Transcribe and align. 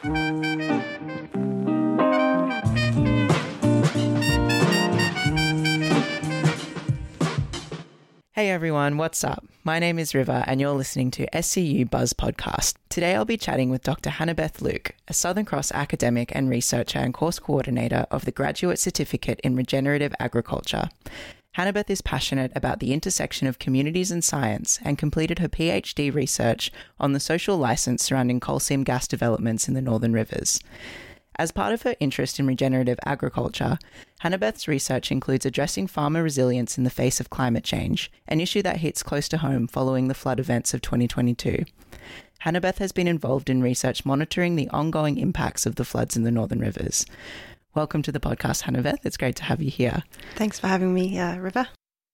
Hey 0.00 0.10
everyone, 8.50 8.96
what's 8.96 9.24
up? 9.24 9.44
My 9.64 9.80
name 9.80 9.98
is 9.98 10.14
River, 10.14 10.44
and 10.46 10.60
you're 10.60 10.70
listening 10.70 11.10
to 11.10 11.26
SCU 11.32 11.90
Buzz 11.90 12.12
Podcast. 12.12 12.76
Today 12.88 13.16
I'll 13.16 13.24
be 13.24 13.36
chatting 13.36 13.70
with 13.70 13.82
Dr. 13.82 14.10
Hanabeth 14.10 14.60
Luke, 14.60 14.94
a 15.08 15.12
Southern 15.12 15.44
Cross 15.44 15.72
academic 15.72 16.30
and 16.32 16.48
researcher 16.48 17.00
and 17.00 17.12
course 17.12 17.40
coordinator 17.40 18.06
of 18.12 18.24
the 18.24 18.30
Graduate 18.30 18.78
Certificate 18.78 19.40
in 19.40 19.56
Regenerative 19.56 20.14
Agriculture. 20.20 20.90
Hanabeth 21.56 21.90
is 21.90 22.02
passionate 22.02 22.52
about 22.54 22.78
the 22.78 22.92
intersection 22.92 23.46
of 23.48 23.58
communities 23.58 24.10
and 24.10 24.22
science 24.22 24.78
and 24.84 24.96
completed 24.96 25.40
her 25.40 25.48
PhD 25.48 26.14
research 26.14 26.70
on 27.00 27.12
the 27.12 27.20
social 27.20 27.56
license 27.56 28.02
surrounding 28.02 28.38
coal 28.38 28.60
seam 28.60 28.84
gas 28.84 29.08
developments 29.08 29.66
in 29.66 29.74
the 29.74 29.82
Northern 29.82 30.12
Rivers. 30.12 30.60
As 31.40 31.52
part 31.52 31.72
of 31.72 31.82
her 31.82 31.94
interest 32.00 32.40
in 32.40 32.48
regenerative 32.48 32.98
agriculture, 33.04 33.78
Hanabeth's 34.22 34.66
research 34.66 35.12
includes 35.12 35.46
addressing 35.46 35.86
farmer 35.86 36.22
resilience 36.22 36.76
in 36.76 36.84
the 36.84 36.90
face 36.90 37.20
of 37.20 37.30
climate 37.30 37.62
change, 37.62 38.10
an 38.26 38.40
issue 38.40 38.62
that 38.62 38.78
hits 38.78 39.04
close 39.04 39.28
to 39.28 39.38
home 39.38 39.68
following 39.68 40.08
the 40.08 40.14
flood 40.14 40.40
events 40.40 40.74
of 40.74 40.82
2022. 40.82 41.64
Hanabeth 42.44 42.78
has 42.78 42.90
been 42.90 43.08
involved 43.08 43.48
in 43.48 43.62
research 43.62 44.04
monitoring 44.04 44.56
the 44.56 44.68
ongoing 44.70 45.16
impacts 45.18 45.64
of 45.64 45.76
the 45.76 45.84
floods 45.84 46.16
in 46.16 46.24
the 46.24 46.30
Northern 46.30 46.60
Rivers. 46.60 47.06
Welcome 47.78 48.02
to 48.02 48.10
the 48.10 48.18
podcast, 48.18 48.64
Hanabeth. 48.64 49.06
It's 49.06 49.16
great 49.16 49.36
to 49.36 49.44
have 49.44 49.62
you 49.62 49.70
here. 49.70 50.02
Thanks 50.34 50.58
for 50.58 50.66
having 50.66 50.92
me, 50.92 51.16
uh, 51.16 51.36
River. 51.36 51.68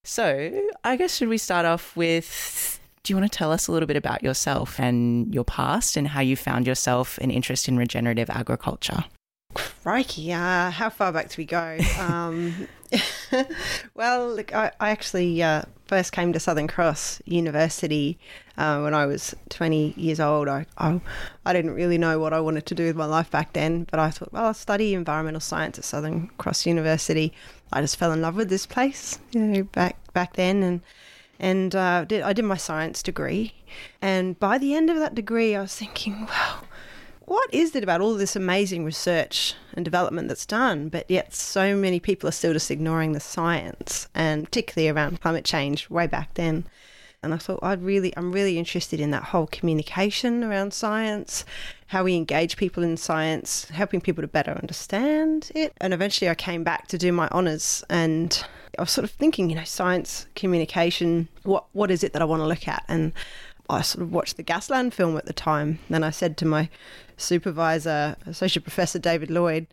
So, 0.04 0.60
I 0.84 0.96
guess 0.96 1.16
should 1.16 1.30
we 1.30 1.38
start 1.38 1.64
off 1.64 1.96
with 1.96 2.78
do 3.02 3.14
you 3.14 3.16
want 3.18 3.32
to 3.32 3.34
tell 3.34 3.50
us 3.50 3.66
a 3.66 3.72
little 3.72 3.86
bit 3.86 3.96
about 3.96 4.22
yourself 4.22 4.78
and 4.78 5.34
your 5.34 5.44
past 5.44 5.96
and 5.96 6.08
how 6.08 6.20
you 6.20 6.36
found 6.36 6.66
yourself 6.66 7.16
an 7.16 7.30
interest 7.30 7.66
in 7.66 7.78
regenerative 7.78 8.28
agriculture? 8.28 9.04
Crikey, 9.54 10.34
uh, 10.34 10.70
how 10.70 10.90
far 10.90 11.12
back 11.12 11.30
do 11.30 11.36
we 11.38 11.46
go? 11.46 11.78
Um, 11.98 12.68
well, 13.94 14.34
look, 14.34 14.54
I, 14.54 14.72
I 14.80 14.90
actually 14.90 15.42
uh, 15.42 15.62
first 15.86 16.12
came 16.12 16.32
to 16.32 16.40
Southern 16.40 16.66
Cross 16.66 17.22
University 17.24 18.18
uh, 18.56 18.80
when 18.80 18.94
I 18.94 19.06
was 19.06 19.34
20 19.50 19.94
years 19.96 20.20
old. 20.20 20.48
I, 20.48 20.66
I, 20.78 21.00
I 21.44 21.52
didn't 21.52 21.74
really 21.74 21.98
know 21.98 22.18
what 22.18 22.32
I 22.32 22.40
wanted 22.40 22.66
to 22.66 22.74
do 22.74 22.86
with 22.86 22.96
my 22.96 23.06
life 23.06 23.30
back 23.30 23.52
then, 23.52 23.84
but 23.90 24.00
I 24.00 24.10
thought, 24.10 24.32
well, 24.32 24.46
I'll 24.46 24.54
study 24.54 24.94
environmental 24.94 25.40
science 25.40 25.78
at 25.78 25.84
Southern 25.84 26.28
Cross 26.38 26.66
University. 26.66 27.32
I 27.72 27.80
just 27.80 27.96
fell 27.96 28.12
in 28.12 28.22
love 28.22 28.36
with 28.36 28.48
this 28.48 28.66
place, 28.66 29.18
you 29.32 29.40
know, 29.40 29.62
back 29.64 29.96
back 30.12 30.34
then, 30.34 30.62
and 30.62 30.80
and 31.38 31.74
uh, 31.74 32.04
did, 32.04 32.22
I 32.22 32.32
did 32.32 32.44
my 32.44 32.56
science 32.56 33.02
degree. 33.02 33.54
And 34.00 34.38
by 34.38 34.58
the 34.58 34.74
end 34.74 34.90
of 34.90 34.96
that 34.98 35.14
degree, 35.14 35.56
I 35.56 35.62
was 35.62 35.74
thinking, 35.74 36.26
wow, 36.26 36.60
what 37.26 37.52
is 37.52 37.74
it 37.74 37.82
about 37.82 38.00
all 38.00 38.14
this 38.14 38.36
amazing 38.36 38.84
research 38.84 39.54
and 39.74 39.84
development 39.84 40.28
that's 40.28 40.46
done, 40.46 40.88
but 40.88 41.10
yet 41.10 41.34
so 41.34 41.76
many 41.76 42.00
people 42.00 42.28
are 42.28 42.32
still 42.32 42.52
just 42.52 42.70
ignoring 42.70 43.12
the 43.12 43.20
science, 43.20 44.08
and 44.14 44.44
particularly 44.44 44.88
around 44.88 45.20
climate 45.20 45.44
change 45.44 45.88
way 45.90 46.06
back 46.06 46.34
then. 46.34 46.64
And 47.22 47.32
I 47.32 47.38
thought 47.38 47.60
I'd 47.62 47.82
really, 47.82 48.12
I'm 48.18 48.32
really 48.32 48.58
interested 48.58 49.00
in 49.00 49.10
that 49.12 49.22
whole 49.22 49.46
communication 49.46 50.44
around 50.44 50.74
science, 50.74 51.46
how 51.86 52.04
we 52.04 52.16
engage 52.16 52.58
people 52.58 52.82
in 52.82 52.98
science, 52.98 53.64
helping 53.70 54.02
people 54.02 54.20
to 54.20 54.28
better 54.28 54.52
understand 54.52 55.50
it. 55.54 55.72
And 55.80 55.94
eventually, 55.94 56.28
I 56.28 56.34
came 56.34 56.64
back 56.64 56.86
to 56.88 56.98
do 56.98 57.12
my 57.12 57.28
honours, 57.28 57.82
and 57.88 58.44
I 58.78 58.82
was 58.82 58.90
sort 58.90 59.04
of 59.04 59.10
thinking, 59.10 59.48
you 59.48 59.56
know, 59.56 59.64
science, 59.64 60.26
communication, 60.34 61.28
what 61.44 61.64
what 61.72 61.90
is 61.90 62.04
it 62.04 62.12
that 62.12 62.20
I 62.20 62.26
want 62.26 62.40
to 62.40 62.46
look 62.46 62.68
at? 62.68 62.84
And 62.88 63.14
I 63.70 63.80
sort 63.80 64.02
of 64.02 64.12
watched 64.12 64.36
the 64.36 64.44
Gasland 64.44 64.92
film 64.92 65.16
at 65.16 65.24
the 65.24 65.32
time. 65.32 65.78
Then 65.88 66.04
I 66.04 66.10
said 66.10 66.36
to 66.38 66.44
my 66.44 66.68
supervisor, 67.16 68.16
Associate 68.26 68.62
Professor 68.62 68.98
David 68.98 69.30
Lloyd, 69.30 69.66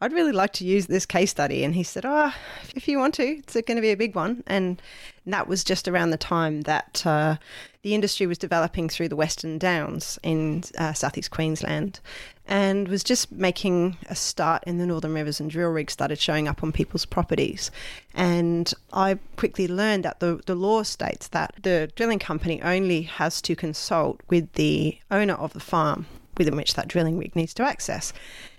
I'd 0.00 0.12
really 0.12 0.32
like 0.32 0.52
to 0.54 0.66
use 0.66 0.86
this 0.86 1.06
case 1.06 1.30
study. 1.30 1.64
And 1.64 1.74
he 1.74 1.82
said, 1.82 2.04
Oh, 2.04 2.34
if 2.74 2.86
you 2.86 2.98
want 2.98 3.14
to, 3.14 3.24
it's 3.24 3.54
going 3.54 3.76
to 3.76 3.80
be 3.80 3.90
a 3.90 3.96
big 3.96 4.14
one. 4.14 4.42
And 4.46 4.82
that 5.24 5.48
was 5.48 5.64
just 5.64 5.88
around 5.88 6.10
the 6.10 6.18
time 6.18 6.62
that 6.62 7.06
uh, 7.06 7.36
the 7.80 7.94
industry 7.94 8.26
was 8.26 8.36
developing 8.36 8.90
through 8.90 9.08
the 9.08 9.16
Western 9.16 9.56
Downs 9.56 10.18
in 10.22 10.62
uh, 10.76 10.92
southeast 10.92 11.30
Queensland 11.30 12.00
and 12.46 12.88
was 12.88 13.02
just 13.02 13.32
making 13.32 13.96
a 14.10 14.14
start 14.14 14.62
in 14.66 14.76
the 14.76 14.84
Northern 14.84 15.14
Rivers 15.14 15.40
and 15.40 15.50
drill 15.50 15.70
rigs 15.70 15.94
started 15.94 16.18
showing 16.18 16.48
up 16.48 16.62
on 16.62 16.72
people's 16.72 17.06
properties. 17.06 17.70
And 18.12 18.74
I 18.92 19.18
quickly 19.36 19.66
learned 19.66 20.04
that 20.04 20.20
the, 20.20 20.42
the 20.44 20.54
law 20.54 20.82
states 20.82 21.28
that 21.28 21.54
the 21.62 21.90
drilling 21.96 22.18
company 22.18 22.60
only 22.60 23.02
has 23.02 23.40
to 23.42 23.56
consult 23.56 24.20
with 24.28 24.52
the 24.52 24.98
owner 25.10 25.34
of 25.34 25.54
the 25.54 25.60
farm 25.60 26.04
within 26.36 26.56
which 26.56 26.74
that 26.74 26.88
drilling 26.88 27.18
rig 27.18 27.34
needs 27.36 27.54
to 27.54 27.62
access. 27.62 28.12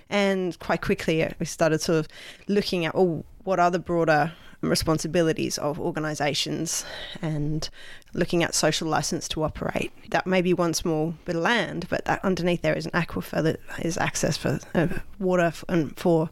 And 0.10 0.58
quite 0.60 0.82
quickly, 0.82 1.24
uh, 1.24 1.30
we 1.40 1.46
started 1.46 1.82
sort 1.82 2.00
of 2.00 2.08
looking 2.48 2.86
at, 2.86 2.94
oh, 2.96 3.26
what 3.44 3.60
are 3.60 3.72
the 3.72 3.80
broader 3.80 4.34
responsibilities 4.62 5.58
of 5.58 5.80
organisations 5.80 6.86
and 7.22 7.70
looking 8.14 8.44
at 8.44 8.56
social 8.56 8.88
license 8.88 9.28
to 9.30 9.44
operate. 9.44 9.92
That 10.10 10.28
may 10.28 10.42
be 10.42 10.54
one 10.54 10.74
small 10.74 11.16
bit 11.26 11.36
of 11.36 11.44
land, 11.44 11.88
but 11.90 12.06
that 12.06 12.24
underneath 12.24 12.62
there 12.62 12.76
is 12.76 12.86
an 12.86 12.92
aquifer 12.92 13.44
that 13.44 13.60
is 13.80 13.98
access 13.98 14.38
for 14.38 14.60
uh, 14.74 14.88
water 15.20 15.54
and 15.70 15.98
for 15.98 16.30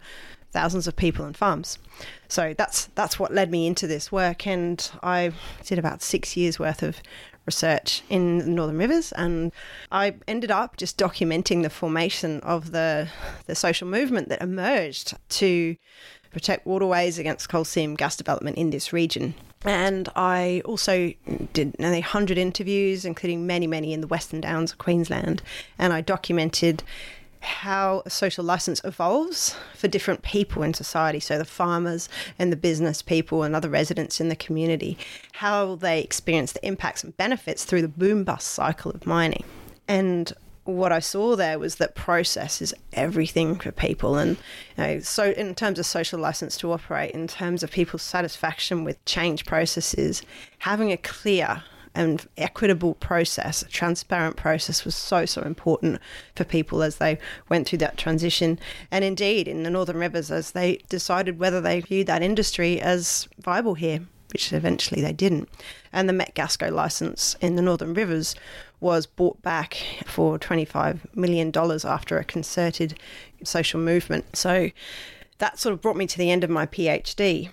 thousands 0.52 0.88
of 0.88 0.96
people 0.96 1.26
and 1.26 1.36
farms. 1.36 1.80
So 2.28 2.54
that's 2.58 2.86
that's 2.96 3.20
what 3.20 3.34
led 3.34 3.52
me 3.52 3.68
into 3.68 3.88
this 3.88 4.12
work, 4.12 4.46
and 4.48 4.92
I 5.02 5.32
did 5.66 5.80
about 5.80 6.02
six 6.02 6.38
years 6.38 6.60
worth 6.60 6.84
of 6.84 7.02
research 7.46 8.04
in 8.10 8.40
the 8.40 8.46
Northern 8.46 8.78
Rivers, 8.78 9.12
and 9.14 9.52
I 9.92 10.16
ended 10.28 10.52
up 10.52 10.78
just 10.78 10.98
documenting 10.98 11.64
the 11.64 11.70
formation 11.70 12.40
of 12.42 12.72
the 12.72 13.10
the 13.46 13.56
social 13.56 13.88
movement 13.88 14.30
that 14.30 14.42
emerged 14.42 15.16
to 15.30 15.76
protect 16.32 16.66
waterways 16.66 17.20
against 17.20 17.50
coal 17.50 17.64
seam 17.64 17.96
gas 17.96 18.16
development 18.16 18.58
in 18.58 18.72
this 18.72 18.92
region. 18.92 19.36
And 19.66 20.10
I 20.16 20.62
also 20.66 21.14
did 21.54 21.80
nearly 21.80 22.02
100 22.02 22.38
interviews, 22.38 23.06
including 23.06 23.48
many, 23.48 23.66
many 23.66 23.94
in 23.94 24.02
the 24.02 24.08
Western 24.08 24.42
Downs 24.42 24.74
of 24.74 24.78
Queensland. 24.78 25.42
And 25.80 25.94
I 25.94 26.02
documented 26.02 26.84
how 27.44 28.04
social 28.08 28.44
license 28.44 28.82
evolves 28.84 29.56
for 29.76 29.88
different 29.88 30.24
people 30.24 30.64
in 30.64 30.74
society. 30.74 31.20
So, 31.20 31.38
the 31.38 31.46
farmers 31.46 32.10
and 32.40 32.52
the 32.52 32.58
business 32.58 33.02
people 33.02 33.44
and 33.44 33.56
other 33.56 33.70
residents 33.70 34.22
in 34.22 34.30
the 34.30 34.36
community, 34.36 34.98
how 35.34 35.76
they 35.76 36.02
experience 36.02 36.54
the 36.54 36.66
impacts 36.66 37.04
and 37.04 37.16
benefits 37.18 37.66
through 37.66 37.82
the 37.82 37.88
boom 37.88 38.24
bust 38.24 38.48
cycle 38.48 38.92
of 38.92 39.06
mining. 39.06 39.44
And 39.88 40.32
what 40.66 40.94
I 40.94 41.00
saw 41.00 41.36
there 41.36 41.60
was 41.60 41.76
that 41.76 41.94
process 41.94 42.62
is 42.62 42.74
everything 42.94 43.60
for 43.60 43.72
people, 43.72 44.16
and 44.16 44.38
you 44.78 44.84
know, 44.84 45.00
so 45.00 45.32
in 45.32 45.54
terms 45.56 45.78
of 45.78 45.86
social 45.86 46.20
license 46.20 46.56
to 46.58 46.72
operate, 46.72 47.12
in 47.12 47.28
terms 47.28 47.64
of 47.64 47.72
people's 47.72 48.02
satisfaction 48.02 48.86
with 48.86 49.04
change 49.06 49.46
processes, 49.46 50.22
having 50.60 50.92
a 50.92 50.98
clear 50.98 51.64
and 51.96 52.28
equitable 52.38 52.96
process, 52.96 53.62
a 53.62 53.68
transparent 53.68 54.36
process 54.36 54.84
was 54.84 54.96
so, 54.96 55.26
so 55.26 55.42
important 55.42 56.00
for 56.36 56.44
people 56.44 56.82
as 56.82 56.98
they 56.98 57.20
went 57.50 57.68
through 57.68 57.80
that 57.80 57.98
transition. 57.98 58.60
And 58.92 59.04
indeed, 59.04 59.48
in 59.48 59.64
the 59.64 59.70
Northern 59.70 59.98
Rivers, 59.98 60.32
as 60.32 60.52
they 60.52 60.78
decided 60.90 61.40
whether 61.40 61.62
they 61.62 61.82
viewed 61.82 62.08
that 62.08 62.24
industry 62.24 62.82
as 62.82 63.28
viable 63.40 63.76
here, 63.76 64.02
which 64.32 64.52
eventually 64.52 65.02
they 65.02 65.14
didn't. 65.14 65.48
And 65.92 66.10
the 66.10 66.14
Metgasco 66.14 66.72
license 66.72 67.36
in 67.40 67.56
the 67.56 67.62
Northern 67.62 67.94
Rivers 67.94 68.36
was 68.80 69.06
bought 69.06 69.42
back 69.44 69.76
for 70.06 70.40
$25 70.40 71.16
million 71.16 71.52
after 71.86 72.18
a 72.18 72.24
concerted 72.24 73.00
social 73.44 73.80
movement. 73.80 74.36
So 74.36 74.72
that 75.38 75.60
sort 75.60 75.74
of 75.74 75.82
brought 75.82 75.96
me 75.96 76.08
to 76.08 76.18
the 76.18 76.32
end 76.32 76.44
of 76.44 76.50
my 76.50 76.66
PhD. 76.66 77.50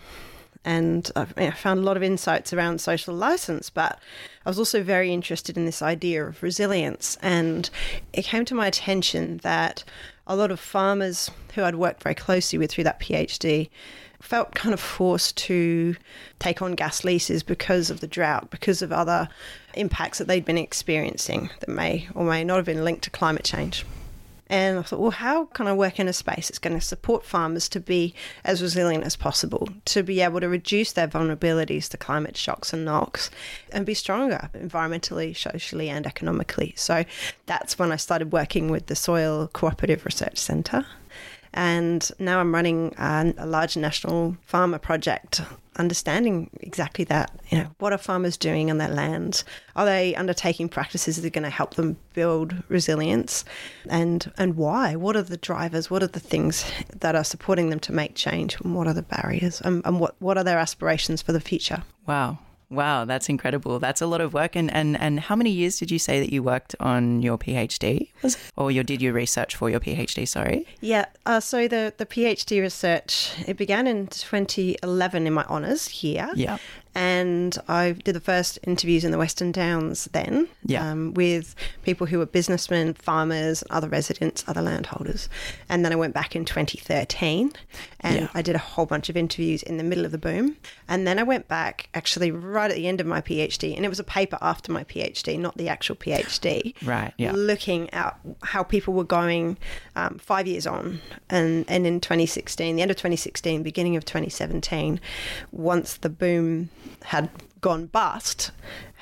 And 0.65 1.11
I 1.17 1.51
found 1.53 1.81
a 1.81 1.83
lot 1.83 1.97
of 1.97 2.03
insights 2.03 2.53
around 2.53 2.81
social 2.81 3.15
license, 3.15 3.71
but 3.71 3.99
I 4.45 4.51
was 4.51 4.59
also 4.59 4.83
very 4.83 5.13
interested 5.13 5.57
in 5.57 5.65
this 5.65 5.81
idea 5.81 6.25
of 6.27 6.43
resilience. 6.43 7.17
And 7.23 7.71
it 8.13 8.27
came 8.27 8.45
to 8.45 8.55
my 8.55 8.67
attention 8.67 9.39
that 9.39 9.85
a 10.27 10.37
lot 10.37 10.51
of 10.51 10.61
farmers 10.61 11.31
who 11.55 11.63
I'd 11.63 11.77
worked 11.77 12.03
very 12.03 12.15
closely 12.15 12.59
with 12.59 12.71
through 12.71 12.85
that 12.85 13.01
PhD 13.01 13.71
felt 14.21 14.55
kind 14.55 14.75
of 14.75 14.81
forced 14.81 15.39
to 15.39 15.97
take 16.39 16.61
on 16.61 16.75
gas 16.75 17.05
leases 17.05 17.43
because 17.43 17.89
of 17.89 18.01
the 18.01 18.07
drought, 18.07 18.51
because 18.51 18.83
of 18.83 18.93
other 18.93 19.31
impacts 19.75 20.19
that 20.19 20.29
they'd 20.29 20.45
been 20.45 20.59
experiencing 20.59 21.49
that 21.61 21.71
may 21.71 22.07
or 22.15 22.25
may 22.27 22.45
not 22.45 22.57
have 22.57 22.67
been 22.67 22.85
linked 22.85 23.03
to 23.05 23.11
climate 23.11 23.45
change. 23.45 23.87
And 24.51 24.81
I 24.81 24.83
thought, 24.83 24.99
well, 24.99 25.13
how 25.13 25.45
can 25.45 25.69
I 25.69 25.73
work 25.73 26.01
in 26.01 26.09
a 26.09 26.13
space 26.13 26.49
that's 26.49 26.59
going 26.59 26.79
to 26.79 26.85
support 26.85 27.25
farmers 27.25 27.69
to 27.69 27.79
be 27.79 28.15
as 28.45 28.61
resilient 28.61 29.05
as 29.05 29.15
possible, 29.15 29.69
to 29.85 30.03
be 30.03 30.21
able 30.21 30.41
to 30.41 30.49
reduce 30.49 30.91
their 30.91 31.07
vulnerabilities 31.07 31.89
to 31.91 31.97
climate 31.97 32.37
shocks 32.37 32.73
and 32.73 32.85
knocks, 32.85 33.31
and 33.73 33.87
be 33.87 33.95
stronger 33.95 34.51
environmentally, 34.53 35.37
socially, 35.37 35.89
and 35.89 36.05
economically? 36.05 36.75
So 36.77 37.05
that's 37.47 37.79
when 37.79 37.93
I 37.93 37.97
started 37.97 38.33
working 38.33 38.73
with 38.73 38.87
the 38.87 38.97
Soil 38.97 39.49
Cooperative 39.53 40.05
Research 40.05 40.39
Centre 40.39 40.85
And 41.53 42.09
now 42.19 42.41
I'm 42.41 42.55
running 42.55 42.95
a, 42.99 43.35
a 43.39 43.47
large 43.47 43.77
national 43.77 44.37
farmer 44.47 44.79
project 44.79 45.43
understanding 45.77 46.51
exactly 46.61 47.05
that. 47.05 47.33
You 47.49 47.59
know, 47.59 47.71
what 47.79 47.93
are 47.93 47.99
farmers 47.99 48.37
doing 48.37 48.71
on 48.71 48.79
their 48.79 48.89
land? 48.89 49.43
Are 49.75 49.87
they 49.87 50.15
undertaking 50.15 50.69
practices 50.69 51.17
that 51.17 51.25
are 51.25 51.31
going 51.31 51.45
to 51.45 51.51
help 51.51 51.75
them 51.75 51.97
build 52.13 52.55
resilience? 52.69 53.45
And 53.89 54.31
and 54.37 54.57
why? 54.57 54.95
What 54.95 55.17
are 55.17 55.23
the 55.23 55.37
drivers? 55.37 55.91
What 55.91 56.03
are 56.03 56.09
the 56.09 56.21
things 56.21 56.71
that 57.01 57.17
are 57.17 57.25
supporting 57.25 57.71
them 57.71 57.81
to 57.81 57.93
make 57.93 58.15
change? 58.15 58.61
And 58.61 58.75
what 58.75 58.87
are 58.87 58.95
the 58.95 59.03
barriers? 59.03 59.61
And, 59.63 59.83
and 59.85 59.99
what, 59.99 60.15
what 60.21 60.39
are 60.39 60.45
their 60.45 60.59
aspirations 60.59 61.23
for 61.23 61.33
the 61.33 61.41
future? 61.41 61.83
Wow. 62.07 62.39
Wow, 62.71 63.05
that's 63.05 63.29
incredible. 63.29 63.81
That's 63.81 64.01
a 64.01 64.07
lot 64.07 64.21
of 64.21 64.33
work. 64.33 64.55
And, 64.55 64.73
and, 64.73 64.99
and 65.01 65.19
how 65.19 65.35
many 65.35 65.51
years 65.51 65.79
did 65.79 65.91
you 65.91 65.99
say 65.99 66.21
that 66.21 66.33
you 66.33 66.43
worked 66.43 66.77
on 66.79 67.21
your 67.21 67.37
PhD? 67.37 68.11
Was? 68.23 68.37
Or 68.57 68.71
you 68.71 68.85
did 68.85 69.03
your 69.03 69.13
research 69.13 69.57
for 69.57 69.69
your 69.69 69.81
PhD, 69.81 70.27
sorry? 70.27 70.67
Yeah, 70.81 71.07
uh, 71.27 71.41
so 71.41 71.67
the, 71.67 71.93
the 71.97 72.07
PhD 72.07 72.61
research, 72.61 73.33
it 73.47 73.57
began 73.57 73.89
in 73.89 74.07
2011 74.07 75.27
in 75.27 75.33
my 75.33 75.45
honours 75.45 75.89
here. 75.89 76.31
Yeah 76.35 76.59
and 76.95 77.57
I 77.69 77.93
did 77.93 78.15
the 78.15 78.21
first 78.21 78.59
interviews 78.65 79.05
in 79.05 79.13
the 79.13 79.19
Western 79.19 79.53
Downs 79.53 80.09
then 80.13 80.49
yeah. 80.65 80.91
um, 80.91 81.15
with 81.15 81.55
people 81.83 82.07
who 82.07 82.19
were 82.19 82.27
businessmen, 82.27 82.95
farmers, 82.95 83.63
other 83.71 83.89
residents, 83.89 84.45
other 84.49 84.63
landholders. 84.63 85.29
And 85.69 85.85
then 85.85 85.93
I 85.93 85.97
went 85.97 86.15
back 86.15 86.35
in 86.35 86.45
2013 86.45 87.53
and 88.01 88.21
yeah. 88.23 88.29
I 88.35 88.43
did 88.43 88.55
a 88.55 88.59
whole 88.59 88.87
bunch 88.87 89.09
of 89.09 89.17
interviews 89.17 89.63
in 89.63 89.77
the 89.77 89.85
middle 89.85 90.05
of 90.05 90.11
the 90.11 90.19
boom. 90.19 90.57
And 90.89 91.07
then 91.07 91.19
I 91.19 91.23
went 91.23 91.47
back 91.47 91.89
actually 91.95 92.31
right 92.31 92.71
at 92.71 92.77
the 92.77 92.89
end 92.89 93.01
of 93.01 93.07
my 93.07 93.21
PhD, 93.21 93.77
and 93.77 93.85
it 93.85 93.89
was 93.89 94.01
a 94.01 94.05
paper 94.05 94.39
after 94.41 94.73
my 94.73 94.85
PhD, 94.85 95.39
not 95.39 95.57
the 95.57 95.69
actual 95.69 95.97
PhD. 95.97 96.75
Right, 96.83 97.13
yeah. 97.19 97.33
Looking 97.33 97.91
at 97.91 98.19
how 98.43 98.63
people 98.63 98.95
were 98.95 99.05
going 99.05 99.59
um, 99.97 100.19
five 100.19 100.47
years 100.47 100.67
on. 100.67 101.01
And, 101.29 101.65
and 101.69 101.87
in 101.87 102.01
2016, 102.01 102.77
the 102.77 102.83
end 102.83 102.91
of 102.91 102.97
2016, 102.97 103.63
beginning 103.63 103.97
of 103.97 104.05
2017, 104.05 105.01
once 105.53 105.97
the 105.97 106.09
boom 106.09 106.71
had 107.03 107.31
gone 107.61 107.87
bust, 107.87 108.51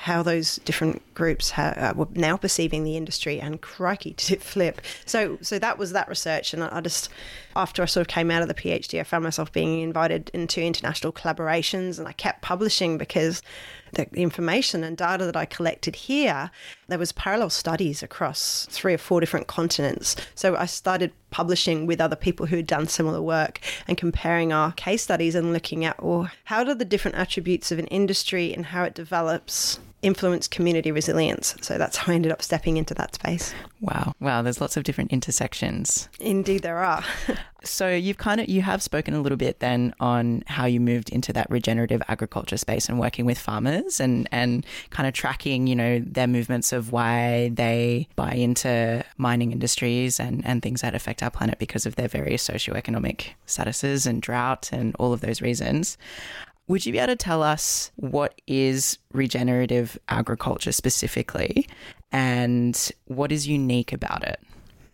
how 0.02 0.22
those 0.22 0.56
different 0.64 1.02
groups 1.14 1.50
ha- 1.50 1.74
uh, 1.76 1.92
were 1.94 2.08
now 2.14 2.36
perceiving 2.36 2.84
the 2.84 2.96
industry, 2.96 3.40
and 3.40 3.60
crikey, 3.60 4.12
did 4.16 4.32
it 4.32 4.42
flip! 4.42 4.80
So, 5.04 5.38
so 5.40 5.58
that 5.58 5.78
was 5.78 5.92
that 5.92 6.08
research, 6.08 6.54
and 6.54 6.62
I, 6.62 6.68
I 6.72 6.80
just 6.80 7.08
after 7.56 7.82
I 7.82 7.86
sort 7.86 8.06
of 8.06 8.08
came 8.08 8.30
out 8.30 8.42
of 8.42 8.48
the 8.48 8.54
PhD, 8.54 9.00
I 9.00 9.04
found 9.04 9.24
myself 9.24 9.52
being 9.52 9.80
invited 9.80 10.30
into 10.32 10.62
international 10.62 11.12
collaborations, 11.12 11.98
and 11.98 12.06
I 12.06 12.12
kept 12.12 12.42
publishing 12.42 12.98
because 12.98 13.42
the 13.92 14.08
information 14.14 14.84
and 14.84 14.96
data 14.96 15.24
that 15.24 15.36
I 15.36 15.44
collected 15.44 15.96
here, 15.96 16.50
there 16.88 16.98
was 16.98 17.12
parallel 17.12 17.50
studies 17.50 18.02
across 18.02 18.66
three 18.70 18.94
or 18.94 18.98
four 18.98 19.20
different 19.20 19.46
continents. 19.46 20.16
So 20.34 20.56
I 20.56 20.66
started 20.66 21.12
publishing 21.30 21.86
with 21.86 22.00
other 22.00 22.16
people 22.16 22.46
who 22.46 22.56
had 22.56 22.66
done 22.66 22.88
similar 22.88 23.20
work 23.20 23.60
and 23.86 23.96
comparing 23.96 24.52
our 24.52 24.72
case 24.72 25.02
studies 25.02 25.34
and 25.34 25.52
looking 25.52 25.84
at, 25.84 26.02
well, 26.02 26.30
how 26.44 26.64
do 26.64 26.74
the 26.74 26.84
different 26.84 27.16
attributes 27.16 27.70
of 27.70 27.78
an 27.78 27.86
industry 27.88 28.54
and 28.54 28.66
how 28.66 28.84
it 28.84 28.94
develops 28.94 29.78
influence 30.02 30.46
community 30.46 30.92
resilience. 30.92 31.56
So 31.60 31.76
that's 31.76 31.96
how 31.96 32.12
I 32.12 32.14
ended 32.14 32.30
up 32.30 32.42
stepping 32.42 32.76
into 32.76 32.94
that 32.94 33.14
space. 33.16 33.52
Wow. 33.80 34.14
Wow, 34.20 34.42
there's 34.42 34.60
lots 34.60 34.76
of 34.76 34.84
different 34.84 35.12
intersections. 35.12 36.08
Indeed 36.20 36.62
there 36.62 36.78
are. 36.78 37.04
so 37.64 37.88
you've 37.88 38.18
kind 38.18 38.40
of 38.40 38.48
you 38.48 38.62
have 38.62 38.82
spoken 38.82 39.14
a 39.14 39.20
little 39.20 39.38
bit 39.38 39.58
then 39.58 39.94
on 39.98 40.44
how 40.46 40.66
you 40.66 40.78
moved 40.78 41.10
into 41.10 41.32
that 41.32 41.50
regenerative 41.50 42.00
agriculture 42.08 42.56
space 42.56 42.88
and 42.88 43.00
working 43.00 43.26
with 43.26 43.38
farmers 43.38 43.98
and 43.98 44.28
and 44.30 44.64
kind 44.90 45.08
of 45.08 45.14
tracking, 45.14 45.66
you 45.66 45.74
know, 45.74 45.98
their 45.98 46.28
movements 46.28 46.72
of 46.72 46.77
why 46.80 47.50
they 47.52 48.08
buy 48.16 48.32
into 48.32 49.04
mining 49.16 49.52
industries 49.52 50.20
and 50.20 50.44
and 50.46 50.62
things 50.62 50.80
that 50.80 50.94
affect 50.94 51.22
our 51.22 51.30
planet 51.30 51.58
because 51.58 51.86
of 51.86 51.96
their 51.96 52.08
various 52.08 52.46
socioeconomic 52.48 53.28
statuses 53.46 54.06
and 54.06 54.22
drought 54.22 54.70
and 54.72 54.94
all 54.98 55.12
of 55.12 55.20
those 55.20 55.42
reasons. 55.42 55.98
Would 56.68 56.84
you 56.84 56.92
be 56.92 56.98
able 56.98 57.08
to 57.08 57.16
tell 57.16 57.42
us 57.42 57.90
what 57.96 58.40
is 58.46 58.98
regenerative 59.12 59.98
agriculture 60.08 60.72
specifically 60.72 61.66
and 62.12 62.90
what 63.06 63.32
is 63.32 63.48
unique 63.48 63.92
about 63.92 64.22
it? 64.22 64.38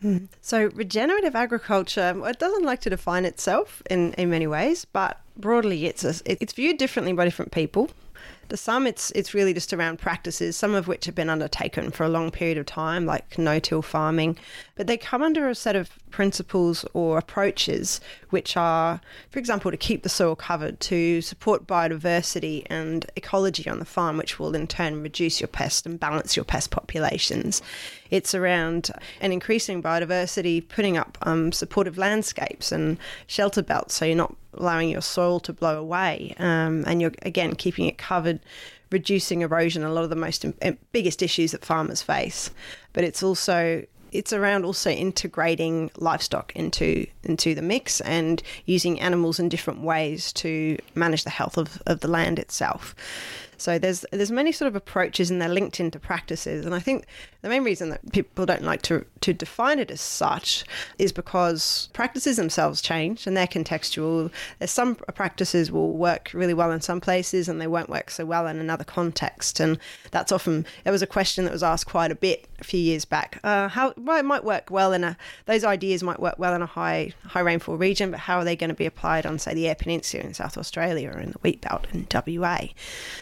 Hmm. 0.00 0.26
So, 0.40 0.70
regenerative 0.74 1.34
agriculture, 1.34 2.14
it 2.26 2.38
doesn't 2.38 2.62
like 2.62 2.80
to 2.82 2.90
define 2.90 3.24
itself 3.24 3.82
in, 3.90 4.12
in 4.14 4.30
many 4.30 4.46
ways, 4.46 4.84
but 4.84 5.20
broadly, 5.36 5.86
it's 5.86 6.04
a, 6.04 6.14
it's 6.26 6.52
viewed 6.52 6.76
differently 6.76 7.12
by 7.12 7.24
different 7.24 7.52
people. 7.52 7.90
To 8.50 8.56
some, 8.56 8.86
it's 8.86 9.10
it's 9.12 9.34
really 9.34 9.54
just 9.54 9.72
around 9.72 9.98
practices, 9.98 10.56
some 10.56 10.74
of 10.74 10.86
which 10.86 11.06
have 11.06 11.14
been 11.14 11.30
undertaken 11.30 11.90
for 11.90 12.04
a 12.04 12.08
long 12.08 12.30
period 12.30 12.58
of 12.58 12.66
time, 12.66 13.06
like 13.06 13.38
no-till 13.38 13.82
farming, 13.82 14.38
but 14.76 14.86
they 14.86 14.96
come 14.96 15.22
under 15.22 15.48
a 15.48 15.54
set 15.54 15.74
of 15.74 15.90
principles 16.10 16.84
or 16.92 17.18
approaches 17.18 18.00
which 18.30 18.56
are, 18.56 19.00
for 19.30 19.38
example, 19.38 19.70
to 19.70 19.76
keep 19.76 20.02
the 20.02 20.08
soil 20.08 20.36
covered, 20.36 20.78
to 20.80 21.20
support 21.22 21.66
biodiversity 21.66 22.64
and 22.70 23.06
ecology 23.16 23.68
on 23.68 23.78
the 23.80 23.84
farm, 23.84 24.16
which 24.16 24.38
will 24.38 24.54
in 24.54 24.66
turn 24.66 25.02
reduce 25.02 25.40
your 25.40 25.48
pest 25.48 25.86
and 25.86 25.98
balance 25.98 26.36
your 26.36 26.44
pest 26.44 26.70
populations. 26.70 27.62
It's 28.14 28.32
around 28.32 28.92
an 29.20 29.32
increasing 29.32 29.82
biodiversity, 29.82 30.68
putting 30.68 30.96
up 30.96 31.18
um, 31.22 31.50
supportive 31.50 31.98
landscapes 31.98 32.70
and 32.70 32.96
shelter 33.26 33.60
belts 33.60 33.94
so 33.94 34.04
you're 34.04 34.14
not 34.14 34.36
allowing 34.52 34.88
your 34.88 35.00
soil 35.00 35.40
to 35.40 35.52
blow 35.52 35.80
away, 35.80 36.32
um, 36.38 36.84
and 36.86 37.02
you're 37.02 37.10
again 37.22 37.56
keeping 37.56 37.86
it 37.86 37.98
covered, 37.98 38.38
reducing 38.92 39.40
erosion. 39.40 39.82
A 39.82 39.92
lot 39.92 40.04
of 40.04 40.10
the 40.10 40.16
most 40.30 40.46
biggest 40.92 41.22
issues 41.22 41.50
that 41.50 41.64
farmers 41.64 42.02
face, 42.02 42.52
but 42.92 43.02
it's 43.02 43.20
also 43.20 43.84
it's 44.12 44.32
around 44.32 44.64
also 44.64 44.90
integrating 44.90 45.90
livestock 45.96 46.54
into 46.54 47.08
into 47.24 47.52
the 47.52 47.62
mix 47.62 48.00
and 48.02 48.44
using 48.64 49.00
animals 49.00 49.40
in 49.40 49.48
different 49.48 49.80
ways 49.80 50.32
to 50.34 50.78
manage 50.94 51.24
the 51.24 51.30
health 51.30 51.58
of, 51.58 51.82
of 51.84 51.98
the 51.98 52.06
land 52.06 52.38
itself. 52.38 52.94
So 53.64 53.78
there's 53.78 54.04
there's 54.12 54.30
many 54.30 54.52
sort 54.52 54.68
of 54.68 54.76
approaches 54.76 55.30
and 55.30 55.40
they're 55.40 55.48
linked 55.48 55.80
into 55.80 55.98
practices. 55.98 56.66
And 56.66 56.74
I 56.74 56.80
think 56.80 57.06
the 57.40 57.48
main 57.48 57.64
reason 57.64 57.88
that 57.88 58.12
people 58.12 58.44
don't 58.44 58.62
like 58.62 58.82
to 58.82 59.06
to 59.22 59.32
define 59.32 59.78
it 59.78 59.90
as 59.90 60.02
such 60.02 60.66
is 60.98 61.12
because 61.12 61.88
practices 61.94 62.36
themselves 62.36 62.82
change 62.82 63.26
and 63.26 63.34
they're 63.34 63.46
contextual. 63.46 64.30
There's 64.58 64.70
some 64.70 64.96
practices 64.96 65.72
will 65.72 65.92
work 65.92 66.30
really 66.34 66.52
well 66.52 66.70
in 66.72 66.82
some 66.82 67.00
places 67.00 67.48
and 67.48 67.58
they 67.58 67.66
won't 67.66 67.88
work 67.88 68.10
so 68.10 68.26
well 68.26 68.46
in 68.46 68.58
another 68.58 68.84
context. 68.84 69.60
And 69.60 69.78
that's 70.10 70.30
often 70.30 70.66
there 70.82 70.92
was 70.92 71.00
a 71.00 71.06
question 71.06 71.46
that 71.46 71.52
was 71.52 71.62
asked 71.62 71.86
quite 71.86 72.10
a 72.10 72.14
bit 72.14 72.46
a 72.60 72.64
few 72.64 72.80
years 72.80 73.06
back. 73.06 73.40
Uh, 73.42 73.68
how 73.68 73.94
well 73.96 74.18
it 74.18 74.26
might 74.26 74.44
work 74.44 74.70
well 74.70 74.92
in 74.92 75.04
a 75.04 75.16
those 75.46 75.64
ideas 75.64 76.02
might 76.02 76.20
work 76.20 76.38
well 76.38 76.54
in 76.54 76.60
a 76.60 76.66
high 76.66 77.14
high 77.28 77.40
rainfall 77.40 77.78
region, 77.78 78.10
but 78.10 78.20
how 78.20 78.40
are 78.40 78.44
they 78.44 78.56
going 78.56 78.68
to 78.68 78.74
be 78.74 78.84
applied 78.84 79.24
on 79.24 79.38
say 79.38 79.54
the 79.54 79.68
Eyre 79.68 79.74
Peninsula 79.74 80.22
in 80.22 80.34
South 80.34 80.58
Australia 80.58 81.08
or 81.08 81.18
in 81.18 81.30
the 81.30 81.38
wheat 81.38 81.62
belt 81.62 81.86
in 81.94 82.06
WA? 82.12 82.58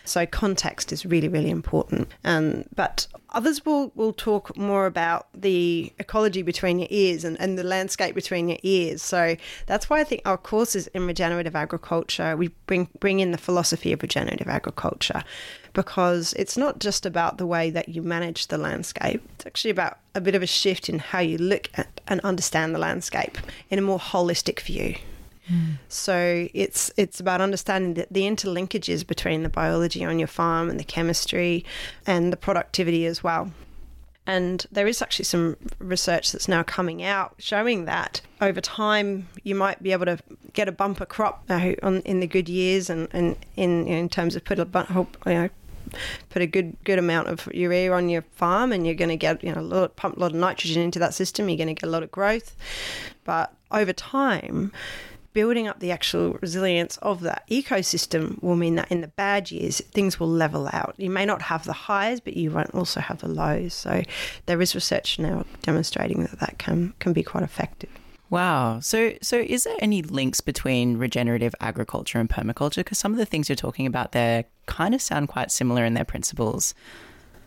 So 0.04 0.26
context 0.32 0.92
is 0.92 1.06
really, 1.06 1.28
really 1.28 1.50
important. 1.50 2.08
Um, 2.24 2.64
but 2.74 3.06
others 3.30 3.64
will, 3.64 3.92
will 3.94 4.12
talk 4.12 4.56
more 4.56 4.86
about 4.86 5.28
the 5.32 5.92
ecology 6.00 6.42
between 6.42 6.80
your 6.80 6.88
ears 6.90 7.24
and, 7.24 7.40
and 7.40 7.56
the 7.56 7.62
landscape 7.62 8.14
between 8.16 8.48
your 8.48 8.58
ears. 8.62 9.02
So 9.02 9.36
that's 9.66 9.88
why 9.88 10.00
I 10.00 10.04
think 10.04 10.22
our 10.24 10.36
courses 10.36 10.88
in 10.88 11.06
regenerative 11.06 11.54
agriculture, 11.54 12.36
we 12.36 12.48
bring, 12.66 12.88
bring 12.98 13.20
in 13.20 13.30
the 13.30 13.38
philosophy 13.38 13.92
of 13.92 14.02
regenerative 14.02 14.48
agriculture 14.48 15.22
because 15.74 16.32
it's 16.34 16.56
not 16.56 16.80
just 16.80 17.06
about 17.06 17.38
the 17.38 17.46
way 17.46 17.70
that 17.70 17.88
you 17.88 18.02
manage 18.02 18.48
the 18.48 18.58
landscape. 18.58 19.22
It's 19.34 19.46
actually 19.46 19.70
about 19.70 19.98
a 20.14 20.20
bit 20.20 20.34
of 20.34 20.42
a 20.42 20.46
shift 20.46 20.88
in 20.88 20.98
how 20.98 21.20
you 21.20 21.38
look 21.38 21.70
at 21.74 22.00
and 22.08 22.20
understand 22.20 22.74
the 22.74 22.78
landscape 22.78 23.38
in 23.70 23.78
a 23.78 23.82
more 23.82 23.98
holistic 23.98 24.60
view. 24.60 24.96
So 25.88 26.48
it's 26.54 26.92
it's 26.96 27.20
about 27.20 27.40
understanding 27.40 28.06
the, 28.10 28.22
interlinkages 28.22 29.06
between 29.06 29.42
the 29.42 29.48
biology 29.48 30.04
on 30.04 30.18
your 30.18 30.28
farm 30.28 30.70
and 30.70 30.78
the 30.78 30.84
chemistry 30.84 31.64
and 32.06 32.32
the 32.32 32.36
productivity 32.36 33.06
as 33.06 33.22
well. 33.22 33.50
And 34.24 34.64
there 34.70 34.86
is 34.86 35.02
actually 35.02 35.24
some 35.24 35.56
research 35.80 36.30
that's 36.30 36.46
now 36.46 36.62
coming 36.62 37.02
out 37.02 37.34
showing 37.38 37.86
that 37.86 38.20
over 38.40 38.60
time 38.60 39.28
you 39.42 39.56
might 39.56 39.82
be 39.82 39.90
able 39.90 40.06
to 40.06 40.18
get 40.52 40.68
a 40.68 40.72
bumper 40.72 41.06
crop 41.06 41.44
on, 41.50 42.02
in 42.02 42.20
the 42.20 42.28
good 42.28 42.48
years 42.48 42.88
and, 42.88 43.08
and 43.12 43.36
in 43.56 43.86
in 43.88 44.08
terms 44.08 44.36
of 44.36 44.44
put 44.44 44.60
a 44.60 44.68
you 45.26 45.32
know 45.32 45.48
put 46.30 46.40
a 46.40 46.46
good 46.46 46.76
good 46.84 46.98
amount 46.98 47.28
of 47.28 47.48
urea 47.52 47.92
on 47.92 48.08
your 48.08 48.22
farm 48.22 48.72
and 48.72 48.86
you're 48.86 48.94
going 48.94 49.10
to 49.10 49.16
get 49.16 49.42
you 49.42 49.52
know 49.52 49.60
a 49.60 49.62
lot 49.62 49.96
pump 49.96 50.16
a 50.16 50.20
lot 50.20 50.30
of 50.30 50.36
nitrogen 50.36 50.82
into 50.82 50.98
that 50.98 51.12
system 51.12 51.48
you're 51.48 51.58
going 51.58 51.66
to 51.66 51.74
get 51.74 51.86
a 51.86 51.90
lot 51.90 52.02
of 52.02 52.10
growth 52.10 52.56
but 53.24 53.52
over 53.70 53.92
time 53.92 54.72
building 55.32 55.68
up 55.68 55.80
the 55.80 55.90
actual 55.90 56.34
resilience 56.40 56.96
of 56.98 57.20
that 57.20 57.48
ecosystem 57.50 58.42
will 58.42 58.56
mean 58.56 58.74
that 58.76 58.90
in 58.90 59.00
the 59.00 59.08
bad 59.08 59.50
years, 59.50 59.80
things 59.80 60.20
will 60.20 60.28
level 60.28 60.68
out. 60.72 60.94
You 60.98 61.10
may 61.10 61.24
not 61.24 61.42
have 61.42 61.64
the 61.64 61.72
highs, 61.72 62.20
but 62.20 62.36
you 62.36 62.50
won't 62.50 62.74
also 62.74 63.00
have 63.00 63.20
the 63.20 63.28
lows. 63.28 63.74
So 63.74 64.02
there 64.46 64.60
is 64.60 64.74
research 64.74 65.18
now 65.18 65.44
demonstrating 65.62 66.22
that 66.22 66.40
that 66.40 66.58
can, 66.58 66.94
can 66.98 67.12
be 67.12 67.22
quite 67.22 67.44
effective. 67.44 67.90
Wow. 68.30 68.80
So, 68.80 69.12
so 69.20 69.36
is 69.36 69.64
there 69.64 69.76
any 69.80 70.00
links 70.00 70.40
between 70.40 70.96
regenerative 70.96 71.54
agriculture 71.60 72.18
and 72.18 72.30
permaculture? 72.30 72.76
Because 72.76 72.98
some 72.98 73.12
of 73.12 73.18
the 73.18 73.26
things 73.26 73.50
you're 73.50 73.56
talking 73.56 73.86
about 73.86 74.12
there 74.12 74.44
kind 74.64 74.94
of 74.94 75.02
sound 75.02 75.28
quite 75.28 75.50
similar 75.50 75.84
in 75.84 75.92
their 75.92 76.04
principles. 76.06 76.74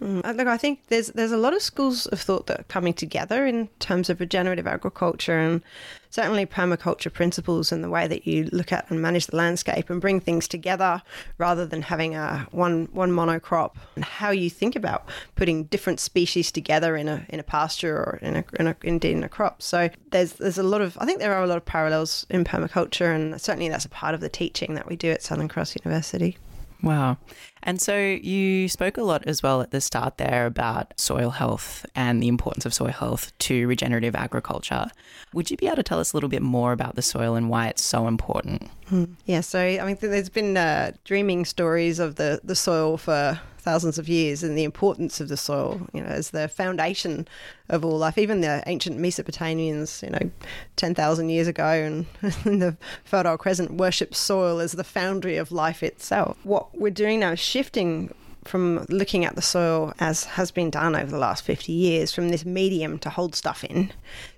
Mm, 0.02 0.38
look, 0.38 0.48
I 0.48 0.58
think 0.58 0.88
there's 0.88 1.08
there's 1.08 1.32
a 1.32 1.38
lot 1.38 1.54
of 1.54 1.62
schools 1.62 2.06
of 2.08 2.20
thought 2.20 2.48
that 2.48 2.60
are 2.60 2.64
coming 2.64 2.94
together 2.94 3.46
in 3.46 3.70
terms 3.80 4.10
of 4.10 4.20
regenerative 4.20 4.68
agriculture 4.68 5.40
and 5.40 5.62
certainly 6.10 6.46
permaculture 6.46 7.12
principles 7.12 7.72
and 7.72 7.84
the 7.84 7.90
way 7.90 8.08
that 8.08 8.28
you 8.28 8.50
look 8.52 8.72
at 8.72 8.90
and 8.90 9.02
manage 9.02 9.28
the 9.28 9.36
landscape 9.36 9.90
and 9.90 10.02
bring 10.02 10.20
things 10.20 10.48
together 10.48 11.02
rather 11.38 11.66
than 11.66 11.82
having 11.82 12.16
a 12.16 12.46
one 12.52 12.90
one 12.92 13.12
monocrop 13.12 13.76
and 13.96 14.04
how 14.04 14.32
you 14.32 14.50
think 14.50 14.76
about 14.76 15.08
putting 15.36 15.64
different 15.66 16.00
species 16.00 16.52
together 16.52 16.98
in 16.98 17.08
a 17.08 17.26
in 17.30 17.40
a 17.40 17.44
pasture 17.44 17.96
or 17.98 18.20
in 18.22 18.36
a, 18.38 18.44
in 18.60 18.68
a 18.68 18.76
indeed 18.84 19.16
in 19.16 19.24
a 19.24 19.30
crop. 19.30 19.62
So 19.62 19.90
there's 20.12 20.34
there's 20.34 20.58
a 20.58 20.64
lot 20.64 20.82
of 20.82 20.98
I 21.00 21.06
think 21.06 21.20
there 21.20 21.34
are 21.34 21.44
a 21.44 21.48
lot 21.48 21.58
of 21.58 21.66
parallels 21.66 22.26
in 22.30 22.44
permaculture 22.44 23.16
and 23.16 23.40
certainly 23.40 23.70
that's 23.70 23.86
a 23.86 23.90
part 23.90 24.14
of 24.14 24.20
the 24.20 24.30
teaching 24.30 24.74
that 24.76 24.88
we 24.88 24.98
do 24.98 25.10
at 25.12 25.24
Southern 25.24 25.48
Cross 25.48 25.76
University. 25.78 26.38
Wow. 26.86 27.18
And 27.64 27.82
so 27.82 27.98
you 27.98 28.70
spoke 28.70 28.98
a 28.98 29.02
lot 29.02 29.26
as 29.26 29.42
well 29.42 29.60
at 29.60 29.72
the 29.72 29.82
start 29.82 30.20
there 30.20 30.46
about 30.46 30.98
soil 31.00 31.32
health 31.32 31.84
and 31.96 32.22
the 32.22 32.28
importance 32.28 32.64
of 32.64 32.76
soil 32.76 32.90
health 32.90 33.36
to 33.40 33.68
regenerative 33.68 34.16
agriculture. 34.16 34.92
Would 35.34 35.50
you 35.50 35.58
be 35.58 35.66
able 35.66 35.78
to 35.78 35.84
tell 35.84 36.00
us 36.00 36.14
a 36.14 36.16
little 36.16 36.30
bit 36.30 36.44
more 36.44 36.74
about 36.74 36.96
the 36.96 37.02
soil 37.02 37.34
and 37.34 37.50
why 37.50 37.68
it's 37.70 37.84
so 37.84 38.08
important? 38.08 38.70
Hmm. 38.88 39.06
Yeah, 39.26 39.42
so 39.42 39.60
I 39.60 39.84
mean, 39.84 39.98
there's 40.00 40.30
been 40.30 40.56
uh, 40.56 40.92
dreaming 41.06 41.44
stories 41.44 41.98
of 41.98 42.16
the, 42.16 42.40
the 42.44 42.56
soil 42.56 42.98
for 42.98 43.42
thousands 43.66 43.98
of 43.98 44.08
years 44.08 44.44
and 44.44 44.56
the 44.56 44.64
importance 44.64 45.20
of 45.20 45.28
the 45.28 45.36
soil, 45.36 45.82
you 45.92 46.00
know, 46.00 46.08
as 46.08 46.30
the 46.30 46.48
foundation 46.48 47.28
of 47.68 47.84
all 47.84 47.98
life. 47.98 48.18
Even 48.18 48.42
the 48.42 48.64
ancient 48.68 49.00
Mesopotamians, 49.00 50.04
you 50.04 50.12
know, 50.12 50.32
10,000 50.76 51.30
years 51.30 51.48
ago 51.48 51.66
and 51.66 52.06
in 52.46 52.60
the 52.60 52.78
Fertile 53.04 53.38
Crescent 53.38 53.72
worshipped 53.72 54.16
soil 54.16 54.60
as 54.60 54.74
the 54.74 54.84
foundry 54.84 55.36
of 55.36 55.52
life 55.52 55.82
itself. 55.82 56.38
What 56.44 56.78
we're 56.78 56.92
doing 56.92 57.22
now 57.22 57.32
is 57.32 57.40
shifting 57.40 58.14
from 58.46 58.86
looking 58.90 59.26
at 59.26 59.36
the 59.36 59.42
soil 59.42 59.94
as 60.00 60.24
has 60.24 60.52
been 60.52 60.70
done 60.70 60.96
over 60.96 61.12
the 61.12 61.18
last 61.18 61.44
50 61.44 61.72
years 61.72 62.14
from 62.14 62.30
this 62.30 62.46
medium 62.46 63.00
to 63.00 63.10
hold 63.10 63.36
stuff 63.36 63.64
in 63.64 63.92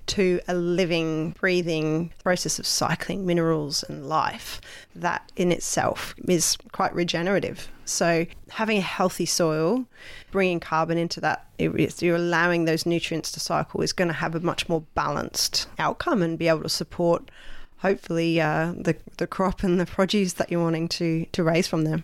to 0.07 0.39
a 0.47 0.55
living, 0.55 1.31
breathing 1.39 2.13
process 2.23 2.57
of 2.59 2.65
cycling 2.65 3.25
minerals 3.25 3.83
and 3.83 4.07
life 4.07 4.61
that 4.95 5.31
in 5.35 5.51
itself 5.51 6.15
is 6.27 6.57
quite 6.71 6.95
regenerative. 6.95 7.69
So, 7.85 8.25
having 8.49 8.77
a 8.79 8.81
healthy 8.81 9.25
soil, 9.25 9.85
bringing 10.31 10.59
carbon 10.59 10.97
into 10.97 11.21
that, 11.21 11.45
you're 11.57 12.15
allowing 12.15 12.65
those 12.65 12.85
nutrients 12.85 13.31
to 13.33 13.39
cycle, 13.39 13.81
is 13.81 13.93
going 13.93 14.09
to 14.09 14.13
have 14.13 14.35
a 14.35 14.39
much 14.39 14.67
more 14.67 14.83
balanced 14.95 15.67
outcome 15.79 16.21
and 16.21 16.37
be 16.37 16.47
able 16.47 16.63
to 16.63 16.69
support, 16.69 17.29
hopefully, 17.77 18.41
uh, 18.41 18.73
the, 18.77 18.95
the 19.17 19.27
crop 19.27 19.63
and 19.63 19.79
the 19.79 19.85
produce 19.85 20.33
that 20.33 20.51
you're 20.51 20.61
wanting 20.61 20.87
to, 20.89 21.25
to 21.31 21.43
raise 21.43 21.67
from 21.67 21.83
them. 21.83 22.03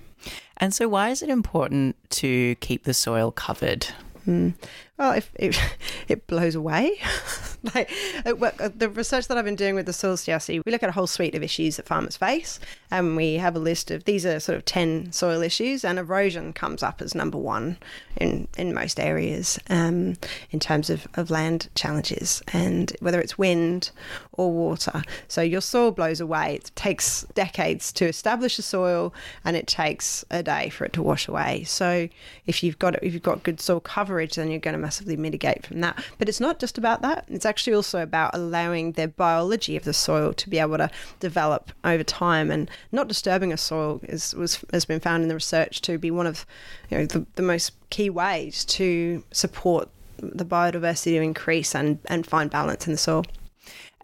And 0.57 0.73
so, 0.73 0.87
why 0.87 1.09
is 1.09 1.21
it 1.21 1.29
important 1.29 1.95
to 2.11 2.55
keep 2.55 2.83
the 2.83 2.93
soil 2.93 3.31
covered? 3.31 3.87
Mm. 4.27 4.53
Well, 4.97 5.13
if 5.13 5.31
it, 5.35 5.59
it 6.07 6.27
blows 6.27 6.55
away, 6.55 6.99
like 7.75 7.91
uh, 8.25 8.33
uh, 8.35 8.69
the 8.75 8.89
research 8.89 9.27
that 9.27 9.37
I've 9.37 9.45
been 9.45 9.55
doing 9.55 9.75
with 9.75 9.85
the 9.85 9.93
soil 9.93 10.15
CRC, 10.15 10.61
we 10.65 10.71
look 10.71 10.83
at 10.83 10.89
a 10.89 10.93
whole 10.93 11.07
suite 11.07 11.33
of 11.35 11.43
issues 11.43 11.77
that 11.77 11.87
farmers 11.87 12.15
face, 12.15 12.59
and 12.91 13.15
we 13.15 13.35
have 13.35 13.55
a 13.55 13.59
list 13.59 13.89
of 13.89 14.03
these 14.03 14.25
are 14.25 14.39
sort 14.39 14.57
of 14.57 14.65
ten 14.65 15.11
soil 15.11 15.41
issues, 15.41 15.83
and 15.83 15.97
erosion 15.97 16.53
comes 16.53 16.83
up 16.83 17.01
as 17.01 17.15
number 17.15 17.37
one 17.37 17.77
in 18.17 18.47
in 18.57 18.73
most 18.73 18.99
areas 18.99 19.59
um, 19.69 20.15
in 20.51 20.59
terms 20.59 20.89
of, 20.89 21.07
of 21.15 21.31
land 21.31 21.69
challenges, 21.75 22.43
and 22.53 22.95
whether 22.99 23.19
it's 23.19 23.37
wind 23.37 23.91
or 24.33 24.51
water. 24.51 25.01
So 25.27 25.41
your 25.41 25.61
soil 25.61 25.91
blows 25.91 26.19
away. 26.19 26.55
It 26.55 26.71
takes 26.75 27.23
decades 27.33 27.91
to 27.93 28.05
establish 28.05 28.59
a 28.59 28.61
soil, 28.61 29.13
and 29.43 29.57
it 29.57 29.67
takes 29.67 30.23
a 30.29 30.43
day 30.43 30.69
for 30.69 30.85
it 30.85 30.93
to 30.93 31.01
wash 31.01 31.27
away. 31.27 31.63
So 31.63 32.09
if 32.45 32.61
you've 32.61 32.77
got 32.77 33.01
if 33.03 33.13
you've 33.13 33.23
got 33.23 33.43
good 33.43 33.59
soil 33.59 33.79
coverage, 34.13 34.35
then 34.35 34.51
you're 34.51 34.59
going 34.59 34.73
to 34.73 34.79
massively 34.79 35.17
mitigate 35.17 35.65
from 35.65 35.81
that. 35.81 36.03
But 36.19 36.29
it's 36.29 36.39
not 36.39 36.59
just 36.59 36.77
about 36.77 37.01
that. 37.01 37.25
It's 37.27 37.45
actually 37.45 37.73
also 37.73 38.03
about 38.03 38.35
allowing 38.35 38.91
the 38.91 39.07
biology 39.07 39.75
of 39.75 39.85
the 39.85 39.93
soil 39.93 40.33
to 40.33 40.49
be 40.49 40.59
able 40.59 40.77
to 40.77 40.91
develop 41.19 41.71
over 41.83 42.03
time 42.03 42.51
and 42.51 42.69
not 42.91 43.07
disturbing 43.07 43.51
a 43.51 43.57
soil 43.57 43.99
is 44.03 44.35
was 44.35 44.63
has 44.71 44.85
been 44.85 44.99
found 44.99 45.23
in 45.23 45.29
the 45.29 45.35
research 45.35 45.81
to 45.81 45.97
be 45.97 46.11
one 46.11 46.27
of 46.27 46.45
you 46.89 46.97
know 46.97 47.05
the, 47.07 47.25
the 47.35 47.41
most 47.41 47.71
key 47.89 48.09
ways 48.09 48.63
to 48.65 49.23
support 49.31 49.89
the 50.17 50.45
biodiversity 50.45 51.15
to 51.17 51.21
increase 51.21 51.73
and, 51.73 51.97
and 52.05 52.27
find 52.27 52.51
balance 52.51 52.85
in 52.85 52.93
the 52.93 52.99
soil. 52.99 53.25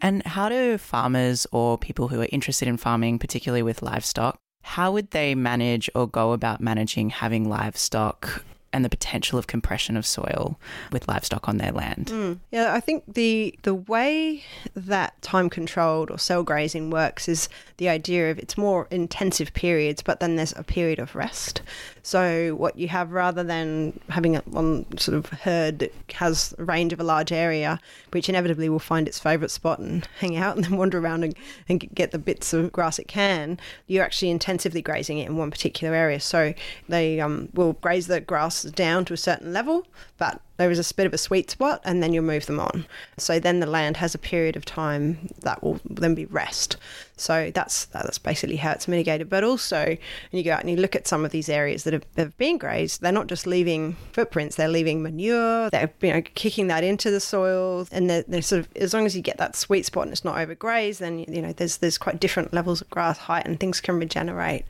And 0.02 0.26
how 0.26 0.50
do 0.50 0.78
farmers 0.78 1.46
or 1.52 1.78
people 1.78 2.08
who 2.08 2.22
are 2.22 2.28
interested 2.32 2.68
in 2.68 2.78
farming, 2.78 3.20
particularly 3.20 3.62
with 3.62 3.82
livestock, 3.82 4.40
how 4.64 4.92
would 4.92 5.12
they 5.12 5.36
manage 5.36 5.90
or 5.94 6.08
go 6.08 6.32
about 6.32 6.62
managing 6.62 7.10
having 7.10 7.48
livestock 7.48 8.44
and 8.72 8.86
the 8.86 8.90
potential 8.90 9.40
of 9.40 9.48
compression 9.48 9.98
of 9.98 10.06
soil 10.06 10.60
with 10.92 11.08
livestock 11.08 11.48
on 11.48 11.58
their 11.58 11.72
land. 11.72 12.08
Mm. 12.08 12.40
Yeah, 12.52 12.74
I 12.74 12.80
think 12.80 13.04
the 13.14 13.58
the 13.64 13.74
way 13.74 14.44
that 14.76 15.20
time 15.22 15.50
controlled 15.50 16.12
or 16.12 16.18
cell 16.18 16.44
grazing 16.44 16.90
works 16.90 17.28
is 17.28 17.50
the 17.78 17.90
idea 17.90 18.32
of 18.32 18.40
it's 18.40 18.58
more 18.58 18.88
intensive 18.92 19.54
periods, 19.54 20.02
but 20.02 20.20
then 20.20 20.36
there's 20.36 20.54
a 20.56 20.64
period 20.64 21.00
of 21.00 21.16
rest. 21.16 21.62
So 22.04 22.56
what 22.56 22.78
you 22.78 22.88
have 22.88 23.12
rather 23.12 23.44
than 23.44 24.00
having 24.10 24.36
one 24.36 24.86
sort 24.98 25.18
of 25.18 25.28
herd 25.28 25.80
that 25.80 25.94
has 26.14 26.56
a 26.58 26.64
range 26.64 26.94
of 26.94 27.00
a 27.00 27.04
large 27.04 27.32
area, 27.32 27.80
which 28.12 28.30
inevitably 28.30 28.70
will 28.70 28.80
find 28.80 29.08
its 29.08 29.20
favourite 29.20 29.52
spot 29.52 29.80
and 29.80 30.08
hang 30.20 30.36
out 30.36 30.56
and 30.56 30.66
then 30.66 30.78
wander 30.78 30.98
around 30.98 31.24
and, 31.24 31.36
and 31.68 31.80
get 31.94 32.12
the 32.12 32.20
bits 32.20 32.54
of 32.54 32.72
grass 32.72 33.00
it 33.00 33.08
can, 33.08 33.60
you're 33.88 34.04
actually 34.04 34.32
intensively 34.32 34.82
grazing 34.82 35.20
it 35.20 35.28
in 35.28 35.38
one 35.38 35.52
particular 35.52 35.94
area. 35.94 36.20
So 36.20 36.54
they 36.88 37.20
um, 37.20 37.50
will 37.54 37.74
graze 37.74 38.08
the 38.08 38.22
grass 38.22 38.59
down 38.64 39.06
to 39.06 39.14
a 39.14 39.18
certain 39.18 39.54
level, 39.54 39.88
but 40.18 40.42
there 40.60 40.70
is 40.70 40.92
a 40.92 40.94
bit 40.94 41.06
of 41.06 41.14
a 41.14 41.18
sweet 41.18 41.50
spot 41.50 41.80
and 41.86 42.04
then 42.04 42.12
you'll 42.12 42.24
move 42.24 42.46
them 42.46 42.60
on. 42.60 42.86
So 43.18 43.40
then 43.40 43.62
the 43.62 43.66
land 43.66 43.96
has 43.98 44.14
a 44.14 44.18
period 44.18 44.58
of 44.58 44.66
time 44.66 45.30
that 45.42 45.64
will 45.64 45.80
then 45.90 46.14
be 46.16 46.26
rest. 46.26 46.76
So 47.20 47.52
that's 47.54 47.86
that's 47.86 48.18
basically 48.18 48.56
how 48.56 48.72
it's 48.72 48.88
mitigated. 48.88 49.30
But 49.30 49.44
also, 49.44 49.86
when 49.86 49.98
you 50.32 50.44
go 50.44 50.54
out 50.54 50.62
and 50.62 50.70
you 50.70 50.78
look 50.78 50.96
at 50.96 51.08
some 51.08 51.26
of 51.26 51.32
these 51.32 51.50
areas 51.50 51.84
that 51.84 51.94
have, 51.94 52.06
have 52.16 52.38
been 52.38 52.58
grazed, 52.58 53.02
they're 53.02 53.12
not 53.12 53.28
just 53.28 53.46
leaving 53.46 53.98
footprints; 54.14 54.56
they're 54.56 54.70
leaving 54.70 55.04
manure. 55.04 55.70
They're 55.70 55.92
you 56.02 56.14
know 56.14 56.22
kicking 56.22 56.68
that 56.68 56.84
into 56.84 57.12
the 57.12 57.20
soil, 57.20 57.88
and 57.92 58.10
they're, 58.10 58.24
they're 58.24 58.42
sort 58.42 58.62
of 58.62 58.70
as 58.78 58.94
long 58.94 59.06
as 59.06 59.16
you 59.16 59.22
get 59.22 59.38
that 59.38 59.56
sweet 59.58 59.86
spot 59.86 60.04
and 60.04 60.14
it's 60.14 60.24
not 60.24 60.38
overgrazed, 60.38 61.00
then 61.00 61.20
you 61.20 61.42
know 61.42 61.52
there's 61.52 61.78
there's 61.78 61.98
quite 61.98 62.22
different 62.22 62.54
levels 62.54 62.82
of 62.82 62.90
grass 62.90 63.18
height 63.18 63.46
and 63.46 63.60
things 63.60 63.82
can 63.82 64.00
regenerate 64.00 64.64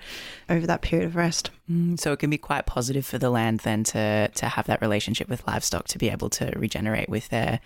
over 0.49 0.65
that 0.65 0.81
period 0.81 1.05
of 1.05 1.15
rest. 1.15 1.51
Mm, 1.69 1.99
so 1.99 2.13
it 2.13 2.19
can 2.19 2.31
be 2.31 2.37
quite 2.39 2.65
positive 2.65 3.05
for 3.05 3.19
the 3.19 3.29
land 3.29 3.59
then 3.59 3.83
to 3.85 4.27
to 4.33 4.45
have 4.47 4.65
that 4.65 4.81
relationship 4.81 5.29
with 5.29 5.45
livestock 5.45 5.78
to 5.87 5.97
be 5.97 6.09
able 6.09 6.29
to 6.29 6.51
regenerate 6.55 7.09
with 7.09 7.29
their 7.29 7.59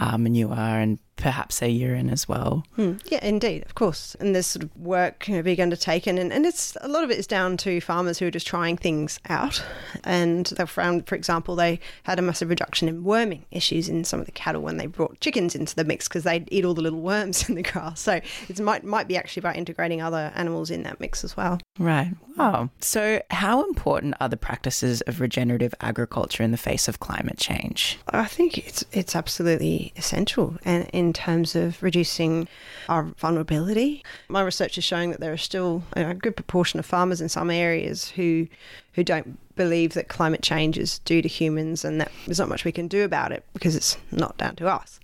uh, 0.00 0.18
manure 0.18 0.54
and 0.54 0.98
perhaps 1.16 1.60
their 1.60 1.68
urine 1.68 2.10
as 2.10 2.28
well. 2.28 2.64
Hmm. 2.74 2.94
Yeah, 3.06 3.24
indeed, 3.24 3.64
of 3.64 3.74
course. 3.74 4.16
And 4.18 4.34
there's 4.34 4.46
sort 4.46 4.64
of 4.64 4.76
work 4.76 5.28
you 5.28 5.36
know, 5.36 5.42
being 5.42 5.60
undertaken, 5.60 6.18
and, 6.18 6.32
and 6.32 6.44
it's 6.44 6.76
a 6.80 6.88
lot 6.88 7.04
of 7.04 7.10
it 7.10 7.18
is 7.18 7.26
down 7.26 7.56
to 7.58 7.80
farmers 7.80 8.18
who 8.18 8.26
are 8.26 8.30
just 8.30 8.46
trying 8.46 8.76
things 8.76 9.20
out. 9.28 9.62
And 10.04 10.46
they 10.46 10.66
found, 10.66 11.06
for 11.06 11.14
example, 11.14 11.54
they 11.54 11.78
had 12.02 12.18
a 12.18 12.22
massive 12.22 12.48
reduction 12.48 12.88
in 12.88 13.04
worming 13.04 13.44
issues 13.50 13.88
in 13.88 14.04
some 14.04 14.20
of 14.20 14.26
the 14.26 14.32
cattle 14.32 14.62
when 14.62 14.78
they 14.78 14.86
brought 14.86 15.20
chickens 15.20 15.54
into 15.54 15.76
the 15.76 15.84
mix 15.84 16.08
because 16.08 16.24
they'd 16.24 16.48
eat 16.50 16.64
all 16.64 16.74
the 16.74 16.82
little 16.82 17.00
worms 17.00 17.48
in 17.48 17.54
the 17.54 17.62
grass. 17.62 18.00
So 18.00 18.20
it 18.48 18.60
might 18.60 18.84
might 18.84 19.08
be 19.08 19.16
actually 19.16 19.40
about 19.40 19.56
integrating 19.56 20.02
other 20.02 20.32
animals 20.34 20.70
in 20.70 20.82
that 20.82 21.00
mix 21.00 21.24
as 21.24 21.36
well. 21.36 21.60
Right. 21.78 22.12
Wow. 22.36 22.70
So 22.80 23.22
how 23.30 23.64
important 23.64 24.14
are 24.20 24.28
the 24.28 24.36
practices 24.36 25.02
of 25.02 25.20
regenerative 25.20 25.74
agriculture 25.80 26.42
in 26.42 26.50
the 26.50 26.56
face 26.56 26.88
of 26.88 27.00
climate 27.00 27.38
change? 27.38 27.98
I 28.08 28.24
think 28.24 28.58
it's 28.58 28.84
it's 28.92 29.14
absolutely 29.14 29.81
essential, 29.96 30.56
and 30.64 30.88
in 30.92 31.12
terms 31.12 31.56
of 31.56 31.82
reducing 31.82 32.48
our 32.88 33.04
vulnerability. 33.18 34.04
My 34.28 34.42
research 34.42 34.78
is 34.78 34.84
showing 34.84 35.10
that 35.10 35.20
there 35.20 35.32
are 35.32 35.38
still 35.38 35.82
a 35.94 36.14
good 36.14 36.36
proportion 36.36 36.78
of 36.78 36.86
farmers 36.86 37.20
in 37.20 37.28
some 37.28 37.50
areas 37.50 38.10
who 38.10 38.48
who 38.94 39.02
don't 39.02 39.38
believe 39.56 39.94
that 39.94 40.08
climate 40.08 40.42
change 40.42 40.78
is 40.78 40.98
due 41.00 41.22
to 41.22 41.28
humans 41.28 41.84
and 41.84 42.00
that 42.00 42.10
there's 42.26 42.38
not 42.38 42.48
much 42.48 42.64
we 42.64 42.72
can 42.72 42.88
do 42.88 43.04
about 43.04 43.32
it 43.32 43.44
because 43.54 43.74
it's 43.74 43.96
not 44.10 44.36
down 44.36 44.54
to 44.56 44.66
us. 44.66 45.00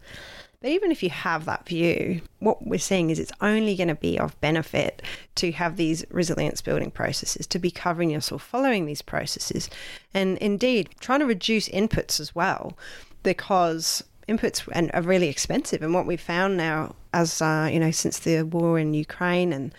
But 0.60 0.70
even 0.70 0.90
if 0.90 1.02
you 1.04 1.10
have 1.10 1.44
that 1.44 1.66
view, 1.66 2.20
what 2.40 2.66
we're 2.66 2.80
seeing 2.80 3.10
is 3.10 3.20
it's 3.20 3.32
only 3.40 3.76
going 3.76 3.88
to 3.88 3.94
be 3.94 4.18
of 4.18 4.38
benefit 4.40 5.02
to 5.36 5.52
have 5.52 5.76
these 5.76 6.04
resilience 6.10 6.60
building 6.60 6.90
processes, 6.90 7.46
to 7.46 7.60
be 7.60 7.70
covering 7.70 8.10
yourself 8.10 8.42
following 8.42 8.84
these 8.84 9.02
processes, 9.02 9.70
and 10.12 10.36
indeed 10.38 10.88
trying 10.98 11.20
to 11.20 11.26
reduce 11.26 11.68
inputs 11.68 12.18
as 12.18 12.34
well, 12.34 12.76
because 13.22 14.02
inputs 14.28 14.68
and 14.72 14.90
are 14.94 15.02
really 15.02 15.28
expensive. 15.28 15.82
And 15.82 15.94
what 15.94 16.06
we've 16.06 16.20
found 16.20 16.56
now, 16.56 16.94
as 17.12 17.40
uh, 17.40 17.68
you 17.72 17.80
know, 17.80 17.90
since 17.90 18.18
the 18.18 18.42
war 18.42 18.78
in 18.78 18.94
Ukraine 18.94 19.52
and 19.52 19.74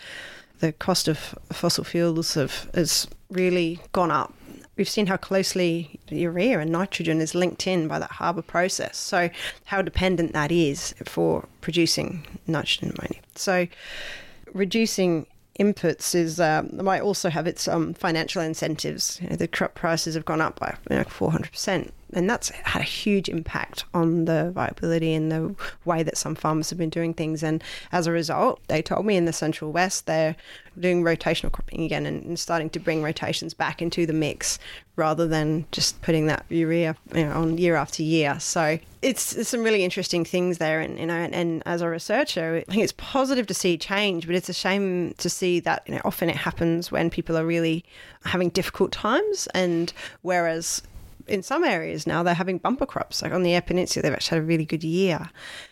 the 0.59 0.73
cost 0.73 1.07
of 1.07 1.35
fossil 1.51 1.83
fuels 1.83 2.33
have 2.33 2.69
has 2.73 3.07
really 3.29 3.79
gone 3.91 4.11
up. 4.11 4.33
We've 4.75 4.89
seen 4.89 5.07
how 5.07 5.17
closely 5.17 5.99
urea 6.09 6.59
and 6.59 6.71
nitrogen 6.71 7.19
is 7.19 7.35
linked 7.35 7.67
in 7.67 7.87
by 7.87 7.99
that 7.99 8.13
Haber 8.13 8.41
process. 8.41 8.97
So, 8.97 9.29
how 9.65 9.81
dependent 9.81 10.33
that 10.33 10.51
is 10.51 10.95
for 11.05 11.47
producing 11.61 12.25
nitrogen 12.47 12.93
ammonia. 12.97 13.21
So, 13.35 13.67
reducing 14.53 15.27
inputs 15.59 16.15
is 16.15 16.39
um, 16.39 16.69
might 16.81 17.01
also 17.01 17.29
have 17.29 17.45
its 17.45 17.67
um, 17.67 17.93
financial 17.93 18.41
incentives. 18.41 19.19
You 19.21 19.29
know, 19.29 19.35
the 19.35 19.47
crop 19.47 19.75
prices 19.75 20.15
have 20.15 20.25
gone 20.25 20.41
up 20.41 20.59
by 20.59 20.75
you 20.89 20.95
know, 20.95 21.03
400%, 21.03 21.91
and 22.13 22.29
that's 22.29 22.49
had 22.49 22.81
a 22.81 22.85
huge 22.85 23.29
impact 23.29 23.85
on 23.93 24.25
the 24.25 24.51
viability 24.51 25.13
and 25.13 25.31
the 25.31 25.55
way 25.85 26.03
that 26.03 26.17
some 26.17 26.35
farmers 26.35 26.69
have 26.69 26.79
been 26.79 26.89
doing 26.89 27.13
things. 27.13 27.43
And 27.43 27.63
as 27.91 28.07
a 28.07 28.11
result, 28.11 28.59
they 28.67 28.81
told 28.81 29.05
me 29.05 29.15
in 29.15 29.25
the 29.25 29.33
Central 29.33 29.71
West 29.71 30.05
they're 30.05 30.35
doing 30.79 31.03
rotational 31.03 31.51
cropping 31.51 31.83
again 31.83 32.05
and, 32.05 32.23
and 32.23 32.39
starting 32.39 32.69
to 32.71 32.79
bring 32.79 33.03
rotations 33.03 33.53
back 33.53 33.81
into 33.81 34.05
the 34.05 34.13
mix 34.13 34.59
rather 34.95 35.27
than 35.27 35.65
just 35.71 36.01
putting 36.01 36.25
that 36.27 36.45
urea 36.49 36.95
you 37.13 37.25
know, 37.25 37.31
on 37.31 37.57
year 37.57 37.75
after 37.75 38.03
year. 38.03 38.39
So 38.39 38.79
it's, 39.01 39.33
it's 39.35 39.49
some 39.49 39.63
really 39.63 39.83
interesting 39.83 40.25
things 40.25 40.57
there, 40.57 40.81
and 40.81 40.99
you 40.99 41.05
know, 41.05 41.15
and, 41.15 41.33
and, 41.33 41.63
as 41.65 41.81
a 41.81 41.89
researcher, 41.89 42.63
I 42.67 42.71
think 42.71 42.83
it's 42.83 42.93
positive 42.97 43.47
to 43.47 43.53
see 43.53 43.77
change, 43.77 44.25
but 44.25 44.35
it's 44.35 44.49
a 44.49 44.53
shame 44.53 45.13
to 45.19 45.29
see 45.29 45.61
that 45.61 45.83
you 45.87 45.95
know 45.95 46.01
often 46.03 46.29
it 46.29 46.35
happens 46.35 46.91
when 46.91 47.09
people 47.09 47.37
are 47.37 47.45
really 47.45 47.85
having 48.25 48.49
difficult 48.49 48.91
times, 48.91 49.47
and 49.53 49.93
whereas 50.21 50.81
in 51.29 51.43
some 51.43 51.63
areas 51.63 52.05
now 52.07 52.23
they're 52.23 52.33
having 52.33 52.57
bumper 52.57 52.85
crops, 52.85 53.21
like 53.21 53.31
on 53.31 53.43
the 53.43 53.53
Eyre 53.53 53.61
Peninsula, 53.61 54.03
they've 54.03 54.13
actually 54.13 54.37
had 54.37 54.43
a 54.43 54.47
really 54.47 54.65
good 54.65 54.83
year, 54.83 55.29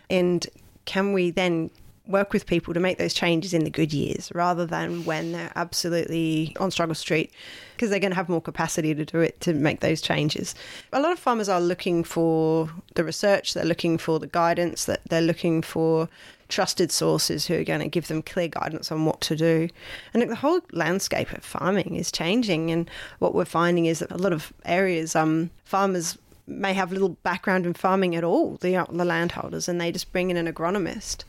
and 0.10 0.48
can 0.86 1.14
we 1.14 1.32
then 1.32 1.70
work 2.08 2.34
with 2.34 2.46
people 2.46 2.74
to 2.74 2.80
make 2.80 2.98
those 2.98 3.14
changes 3.14 3.54
in 3.54 3.64
the 3.64 3.70
good 3.70 3.94
years 3.94 4.32
rather 4.34 4.66
than 4.66 5.04
when 5.06 5.34
they're 5.34 5.52
absolutely 5.56 6.56
on 6.60 6.72
struggle 6.72 6.96
street 6.96 7.32
because 7.76 7.90
they're 7.90 8.00
going 8.00 8.12
to 8.12 8.16
have 8.16 8.30
more 8.30 8.42
capacity 8.42 8.96
to 8.96 9.06
do 9.06 9.20
it 9.20 9.40
to 9.42 9.54
make 9.54 9.82
those 9.82 10.02
changes. 10.02 10.56
A 10.94 11.02
lot 11.02 11.12
of 11.12 11.20
farmers 11.20 11.50
are 11.50 11.62
looking 11.62 12.04
for 12.04 12.70
the 12.96 13.04
research, 13.04 13.54
they're 13.54 13.66
looking 13.66 13.98
for 13.98 14.20
the 14.20 14.28
guidance, 14.28 14.86
that 14.86 15.02
they're 15.10 15.22
looking 15.22 15.62
for 15.62 16.10
trusted 16.50 16.92
sources 16.92 17.46
who 17.48 17.56
are 17.56 17.64
going 17.64 17.80
to 17.80 17.88
give 17.88 18.08
them 18.08 18.22
clear 18.22 18.48
guidance 18.48 18.92
on 18.92 19.06
what 19.06 19.22
to 19.22 19.36
do. 19.36 19.70
And 20.14 20.22
the 20.24 20.36
whole 20.36 20.62
landscape 20.72 21.32
of 21.34 21.44
farming 21.44 21.96
is 21.96 22.12
changing 22.12 22.72
and 22.72 22.90
what 23.20 23.36
we're 23.36 23.46
finding 23.46 23.86
is 23.86 24.00
that 24.00 24.12
a 24.12 24.18
lot 24.18 24.34
of 24.34 24.54
areas 24.66 25.16
um 25.16 25.50
farmers 25.66 26.18
may 26.48 26.74
have 26.74 26.92
little 26.94 27.10
background 27.10 27.66
in 27.66 27.74
farming 27.74 28.16
at 28.16 28.24
all, 28.24 28.56
the, 28.62 28.86
the 28.90 29.06
landholders, 29.06 29.68
and 29.68 29.82
they 29.82 29.92
just 29.92 30.12
bring 30.14 30.32
in 30.32 30.38
an 30.38 30.52
agronomist 30.52 31.26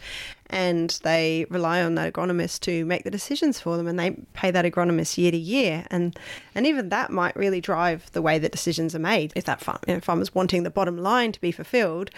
and 0.49 0.99
they 1.03 1.45
rely 1.51 1.83
on 1.83 1.97
that 1.97 2.13
agronomist 2.13 2.61
to 2.61 2.85
make 2.87 3.05
the 3.05 3.11
decisions 3.11 3.61
for 3.61 3.77
them 3.77 3.87
and 3.87 3.99
they 3.99 4.13
pay 4.33 4.51
that 4.51 4.65
agronomist 4.65 5.19
year 5.19 5.31
to 5.31 5.37
year 5.37 5.85
and 5.91 6.19
and 6.55 6.67
even 6.67 6.89
that 6.89 7.11
might 7.11 7.37
really 7.37 7.61
drive 7.61 8.11
the 8.13 8.23
way 8.23 8.39
that 8.39 8.53
decisions 8.53 8.95
are 8.95 9.01
made 9.01 9.33
if 9.37 9.45
that 9.45 9.61
farm, 9.61 9.79
you 9.87 9.93
know, 9.93 10.01
farmer's 10.01 10.35
wanting 10.35 10.63
the 10.63 10.71
bottom 10.71 10.97
line 10.97 11.33
to 11.33 11.41
be 11.41 11.53
fulfilled 11.53 12.11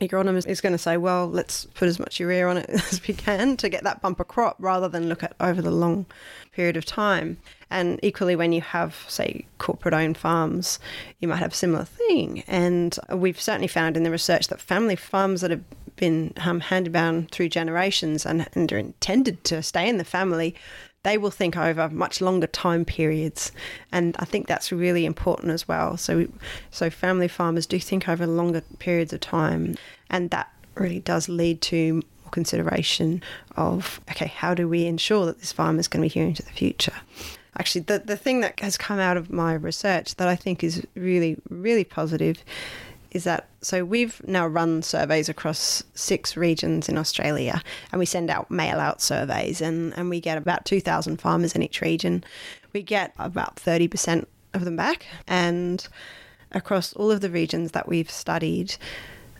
agronomist 0.00 0.46
is 0.46 0.60
going 0.60 0.72
to 0.72 0.78
say, 0.78 0.96
well, 0.96 1.28
let's 1.28 1.66
put 1.66 1.88
as 1.88 1.98
much 1.98 2.20
urea 2.20 2.48
on 2.48 2.56
it 2.56 2.68
as 2.92 3.06
we 3.06 3.14
can 3.14 3.56
to 3.58 3.68
get 3.68 3.84
that 3.84 4.00
bumper 4.02 4.24
crop 4.24 4.56
rather 4.58 4.88
than 4.88 5.08
look 5.08 5.22
at 5.22 5.34
over 5.40 5.62
the 5.62 5.70
long 5.70 6.06
period 6.52 6.76
of 6.76 6.84
time. 6.84 7.38
And 7.70 7.98
equally, 8.02 8.36
when 8.36 8.52
you 8.52 8.60
have, 8.60 9.04
say, 9.08 9.46
corporate 9.58 9.94
owned 9.94 10.16
farms, 10.16 10.78
you 11.20 11.28
might 11.28 11.38
have 11.38 11.52
a 11.52 11.56
similar 11.56 11.84
thing. 11.84 12.44
And 12.46 12.96
we've 13.12 13.40
certainly 13.40 13.68
found 13.68 13.96
in 13.96 14.04
the 14.04 14.10
research 14.10 14.48
that 14.48 14.60
family 14.60 14.96
farms 14.96 15.40
that 15.40 15.50
have 15.50 15.64
been 15.96 16.32
um, 16.38 16.60
handed 16.60 16.92
down 16.92 17.26
through 17.26 17.48
generations 17.48 18.26
and, 18.26 18.48
and 18.54 18.72
are 18.72 18.78
intended 18.78 19.42
to 19.44 19.62
stay 19.62 19.88
in 19.88 19.98
the 19.98 20.04
family, 20.04 20.54
they 21.04 21.16
will 21.16 21.30
think 21.30 21.56
over 21.56 21.88
much 21.90 22.20
longer 22.20 22.46
time 22.48 22.84
periods, 22.84 23.52
and 23.92 24.16
I 24.18 24.24
think 24.24 24.48
that's 24.48 24.72
really 24.72 25.06
important 25.06 25.52
as 25.52 25.68
well. 25.68 25.96
So, 25.96 26.26
so 26.70 26.90
family 26.90 27.28
farmers 27.28 27.66
do 27.66 27.78
think 27.78 28.08
over 28.08 28.26
longer 28.26 28.62
periods 28.78 29.12
of 29.12 29.20
time, 29.20 29.76
and 30.10 30.30
that 30.30 30.50
really 30.74 31.00
does 31.00 31.28
lead 31.28 31.60
to 31.62 32.02
consideration 32.30 33.22
of 33.56 34.00
okay, 34.10 34.26
how 34.26 34.54
do 34.54 34.68
we 34.68 34.86
ensure 34.86 35.24
that 35.26 35.38
this 35.38 35.52
farm 35.52 35.78
is 35.78 35.86
going 35.86 36.02
to 36.02 36.12
be 36.12 36.20
here 36.20 36.26
into 36.26 36.42
the 36.42 36.50
future? 36.50 36.94
Actually, 37.56 37.82
the 37.82 38.00
the 38.00 38.16
thing 38.16 38.40
that 38.40 38.58
has 38.60 38.76
come 38.76 38.98
out 38.98 39.16
of 39.16 39.30
my 39.30 39.52
research 39.54 40.16
that 40.16 40.26
I 40.26 40.36
think 40.36 40.64
is 40.64 40.84
really 40.94 41.36
really 41.48 41.84
positive 41.84 42.42
is 43.14 43.24
that 43.24 43.48
so 43.62 43.84
we've 43.84 44.20
now 44.26 44.46
run 44.46 44.82
surveys 44.82 45.28
across 45.28 45.84
six 45.94 46.36
regions 46.36 46.88
in 46.88 46.98
Australia 46.98 47.62
and 47.92 47.98
we 47.98 48.04
send 48.04 48.28
out 48.28 48.50
mail 48.50 48.78
out 48.78 49.00
surveys 49.00 49.62
and, 49.62 49.96
and 49.96 50.10
we 50.10 50.20
get 50.20 50.36
about 50.36 50.66
2,000 50.66 51.18
farmers 51.18 51.54
in 51.54 51.62
each 51.62 51.80
region. 51.80 52.24
We 52.72 52.82
get 52.82 53.14
about 53.16 53.56
30% 53.56 54.26
of 54.52 54.64
them 54.64 54.76
back. 54.76 55.06
And 55.28 55.86
across 56.52 56.92
all 56.94 57.10
of 57.10 57.20
the 57.20 57.30
regions 57.30 57.70
that 57.70 57.88
we've 57.88 58.10
studied, 58.10 58.76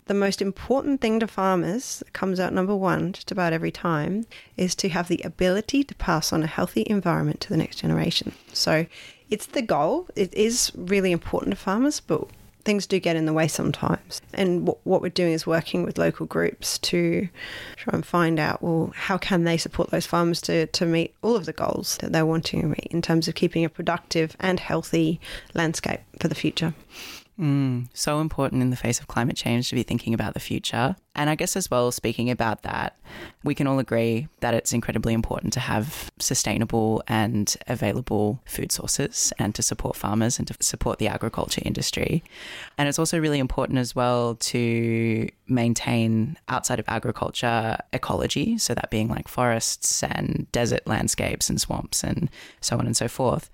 the 0.05 0.13
most 0.13 0.41
important 0.41 1.01
thing 1.01 1.19
to 1.19 1.27
farmers 1.27 2.01
comes 2.13 2.39
out 2.39 2.53
number 2.53 2.75
one 2.75 3.11
just 3.11 3.31
about 3.31 3.53
every 3.53 3.71
time 3.71 4.25
is 4.55 4.73
to 4.75 4.89
have 4.89 5.09
the 5.09 5.21
ability 5.23 5.83
to 5.83 5.95
pass 5.95 6.31
on 6.31 6.43
a 6.43 6.47
healthy 6.47 6.85
environment 6.87 7.41
to 7.41 7.49
the 7.49 7.57
next 7.57 7.77
generation. 7.77 8.33
So 8.53 8.85
it's 9.29 9.47
the 9.47 9.61
goal. 9.61 10.07
It 10.15 10.33
is 10.33 10.71
really 10.75 11.11
important 11.11 11.51
to 11.51 11.57
farmers, 11.57 11.99
but 11.99 12.27
things 12.65 12.87
do 12.87 12.99
get 12.99 13.15
in 13.15 13.25
the 13.25 13.33
way 13.33 13.47
sometimes. 13.47 14.21
And 14.33 14.67
what, 14.67 14.79
what 14.83 15.01
we're 15.01 15.09
doing 15.09 15.33
is 15.33 15.47
working 15.47 15.83
with 15.83 15.97
local 15.97 16.25
groups 16.25 16.77
to 16.79 17.29
try 17.77 17.91
and 17.93 18.05
find 18.05 18.39
out, 18.39 18.61
well, 18.61 18.91
how 18.95 19.17
can 19.17 19.43
they 19.43 19.57
support 19.57 19.91
those 19.91 20.05
farmers 20.05 20.41
to, 20.41 20.65
to 20.67 20.85
meet 20.85 21.13
all 21.21 21.35
of 21.35 21.45
the 21.45 21.53
goals 21.53 21.97
that 21.97 22.11
they're 22.11 22.25
wanting 22.25 22.61
to 22.61 22.67
meet 22.67 22.87
in 22.89 23.01
terms 23.01 23.27
of 23.27 23.35
keeping 23.35 23.63
a 23.63 23.69
productive 23.69 24.35
and 24.39 24.59
healthy 24.59 25.21
landscape 25.53 26.01
for 26.19 26.27
the 26.27 26.35
future. 26.35 26.73
Mm, 27.39 27.87
so 27.93 28.21
important 28.21 28.61
in 28.61 28.69
the 28.69 28.77
face 28.77 29.01
of 29.01 29.07
climate 29.07 29.35
change 29.35 29.67
to 29.69 29.75
be 29.75 29.83
thinking 29.83 30.13
about 30.13 30.33
the 30.33 30.39
future. 30.39 30.95
And 31.15 31.29
I 31.29 31.35
guess 31.35 31.57
as 31.57 31.69
well, 31.69 31.91
speaking 31.91 32.29
about 32.29 32.63
that, 32.63 32.97
we 33.43 33.53
can 33.53 33.67
all 33.67 33.79
agree 33.79 34.29
that 34.39 34.53
it's 34.53 34.71
incredibly 34.71 35.13
important 35.13 35.51
to 35.53 35.59
have 35.59 36.11
sustainable 36.17 37.03
and 37.07 37.55
available 37.67 38.41
food 38.45 38.71
sources 38.71 39.33
and 39.37 39.53
to 39.55 39.61
support 39.61 39.97
farmers 39.97 40.39
and 40.39 40.47
to 40.47 40.55
support 40.61 40.99
the 40.99 41.07
agriculture 41.09 41.61
industry. 41.65 42.23
And 42.77 42.87
it's 42.87 42.99
also 42.99 43.19
really 43.19 43.39
important 43.39 43.79
as 43.79 43.95
well 43.95 44.35
to 44.35 45.29
maintain 45.47 46.37
outside 46.47 46.79
of 46.79 46.85
agriculture 46.87 47.77
ecology, 47.91 48.57
so 48.57 48.73
that 48.73 48.89
being 48.89 49.09
like 49.09 49.27
forests 49.27 50.03
and 50.03 50.47
desert 50.53 50.87
landscapes 50.87 51.49
and 51.49 51.59
swamps 51.59 52.03
and 52.03 52.29
so 52.61 52.77
on 52.77 52.85
and 52.85 52.95
so 52.95 53.07
forth. 53.09 53.49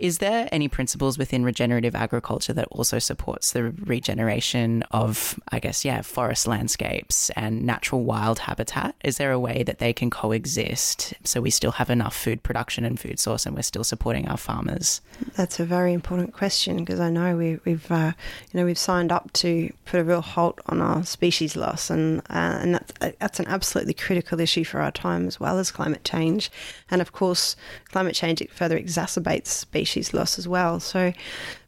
Is 0.00 0.16
there 0.16 0.48
any 0.50 0.66
principles 0.66 1.18
within 1.18 1.44
regenerative 1.44 1.94
agriculture 1.94 2.54
that 2.54 2.68
also 2.70 2.98
supports 2.98 3.52
the 3.52 3.64
regeneration 3.64 4.82
of, 4.92 5.38
I 5.52 5.58
guess, 5.58 5.84
yeah, 5.84 6.00
forest 6.00 6.46
landscapes 6.46 7.28
and 7.36 7.66
natural 7.66 8.02
wild 8.02 8.38
habitat? 8.38 8.94
Is 9.04 9.18
there 9.18 9.30
a 9.30 9.38
way 9.38 9.62
that 9.62 9.78
they 9.78 9.92
can 9.92 10.08
coexist 10.08 11.12
so 11.22 11.42
we 11.42 11.50
still 11.50 11.72
have 11.72 11.90
enough 11.90 12.16
food 12.16 12.42
production 12.42 12.86
and 12.86 12.98
food 12.98 13.20
source 13.20 13.44
and 13.44 13.54
we're 13.54 13.60
still 13.60 13.84
supporting 13.84 14.26
our 14.26 14.38
farmers? 14.38 15.02
That's 15.36 15.60
a 15.60 15.66
very 15.66 15.92
important 15.92 16.32
question 16.32 16.78
because 16.78 16.98
I 16.98 17.10
know 17.10 17.36
we, 17.36 17.58
have 17.70 17.90
uh, 17.90 18.12
you 18.52 18.60
know, 18.60 18.64
we've 18.64 18.78
signed 18.78 19.12
up 19.12 19.30
to 19.34 19.70
put 19.84 20.00
a 20.00 20.04
real 20.04 20.22
halt 20.22 20.60
on 20.64 20.80
our 20.80 21.04
species 21.04 21.56
loss, 21.56 21.90
and 21.90 22.20
uh, 22.30 22.58
and 22.62 22.74
that's 22.74 22.92
that's 23.18 23.40
an 23.40 23.48
absolutely 23.48 23.92
critical 23.92 24.40
issue 24.40 24.64
for 24.64 24.80
our 24.80 24.92
time 24.92 25.26
as 25.26 25.38
well 25.38 25.58
as 25.58 25.70
climate 25.70 26.04
change, 26.04 26.50
and 26.90 27.02
of 27.02 27.12
course, 27.12 27.54
climate 27.90 28.14
change 28.14 28.42
further 28.50 28.78
exacerbates 28.78 29.48
species 29.48 29.89
species 29.90 30.14
loss 30.14 30.38
as 30.38 30.46
well. 30.46 30.80
So, 30.80 31.12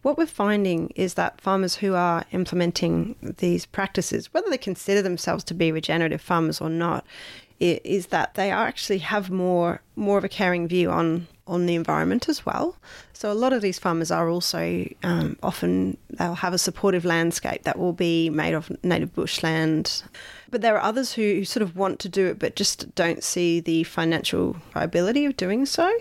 what 0.02 0.16
we're 0.16 0.26
finding 0.26 0.90
is 0.94 1.14
that 1.14 1.40
farmers 1.40 1.76
who 1.76 1.94
are 1.94 2.24
implementing 2.32 3.16
these 3.20 3.66
practices, 3.66 4.32
whether 4.32 4.48
they 4.50 4.58
consider 4.58 5.02
themselves 5.02 5.44
to 5.44 5.54
be 5.54 5.72
regenerative 5.72 6.20
farmers 6.20 6.60
or 6.60 6.70
not, 6.70 7.04
is 7.60 8.08
that 8.08 8.34
they 8.34 8.50
actually 8.50 8.98
have 8.98 9.30
more 9.30 9.80
more 9.94 10.18
of 10.18 10.24
a 10.24 10.28
caring 10.28 10.66
view 10.66 10.90
on 10.90 11.26
on 11.46 11.66
the 11.66 11.74
environment 11.74 12.28
as 12.28 12.46
well. 12.46 12.76
So 13.12 13.30
a 13.30 13.34
lot 13.34 13.52
of 13.52 13.62
these 13.62 13.78
farmers 13.78 14.10
are 14.10 14.28
also 14.28 14.88
um, 15.02 15.36
often 15.42 15.96
they'll 16.10 16.34
have 16.34 16.54
a 16.54 16.58
supportive 16.58 17.04
landscape 17.04 17.62
that 17.64 17.78
will 17.78 17.92
be 17.92 18.30
made 18.30 18.54
of 18.54 18.70
native 18.82 19.14
bushland. 19.14 20.02
But 20.50 20.60
there 20.60 20.76
are 20.76 20.82
others 20.82 21.12
who 21.12 21.44
sort 21.44 21.62
of 21.62 21.76
want 21.76 21.98
to 22.00 22.08
do 22.08 22.26
it 22.26 22.38
but 22.38 22.56
just 22.56 22.94
don't 22.94 23.22
see 23.22 23.60
the 23.60 23.84
financial 23.84 24.56
viability 24.72 25.24
of 25.24 25.36
doing 25.36 25.66
so. 25.66 25.92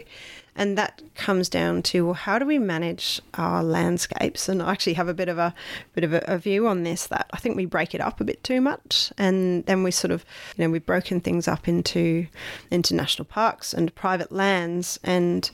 And 0.61 0.77
that 0.77 1.01
comes 1.15 1.49
down 1.49 1.81
to 1.81 2.05
well, 2.05 2.13
how 2.13 2.37
do 2.37 2.45
we 2.45 2.59
manage 2.59 3.19
our 3.33 3.63
landscapes? 3.63 4.47
And 4.47 4.61
I 4.61 4.71
actually 4.71 4.93
have 4.93 5.07
a 5.07 5.13
bit 5.13 5.27
of 5.27 5.39
a 5.39 5.55
bit 5.95 6.03
of 6.03 6.13
a, 6.13 6.23
a, 6.27 6.37
view 6.37 6.67
on 6.67 6.83
this 6.83 7.07
that 7.07 7.27
I 7.33 7.37
think 7.37 7.55
we 7.55 7.65
break 7.65 7.95
it 7.95 7.99
up 7.99 8.21
a 8.21 8.23
bit 8.23 8.43
too 8.43 8.61
much, 8.61 9.11
and 9.17 9.65
then 9.65 9.81
we 9.81 9.89
sort 9.89 10.11
of 10.11 10.23
you 10.55 10.63
know 10.63 10.69
we've 10.69 10.85
broken 10.85 11.19
things 11.19 11.47
up 11.47 11.67
into 11.67 12.27
into 12.69 12.93
national 12.93 13.25
parks 13.25 13.73
and 13.73 13.95
private 13.95 14.31
lands, 14.31 14.99
and 15.03 15.49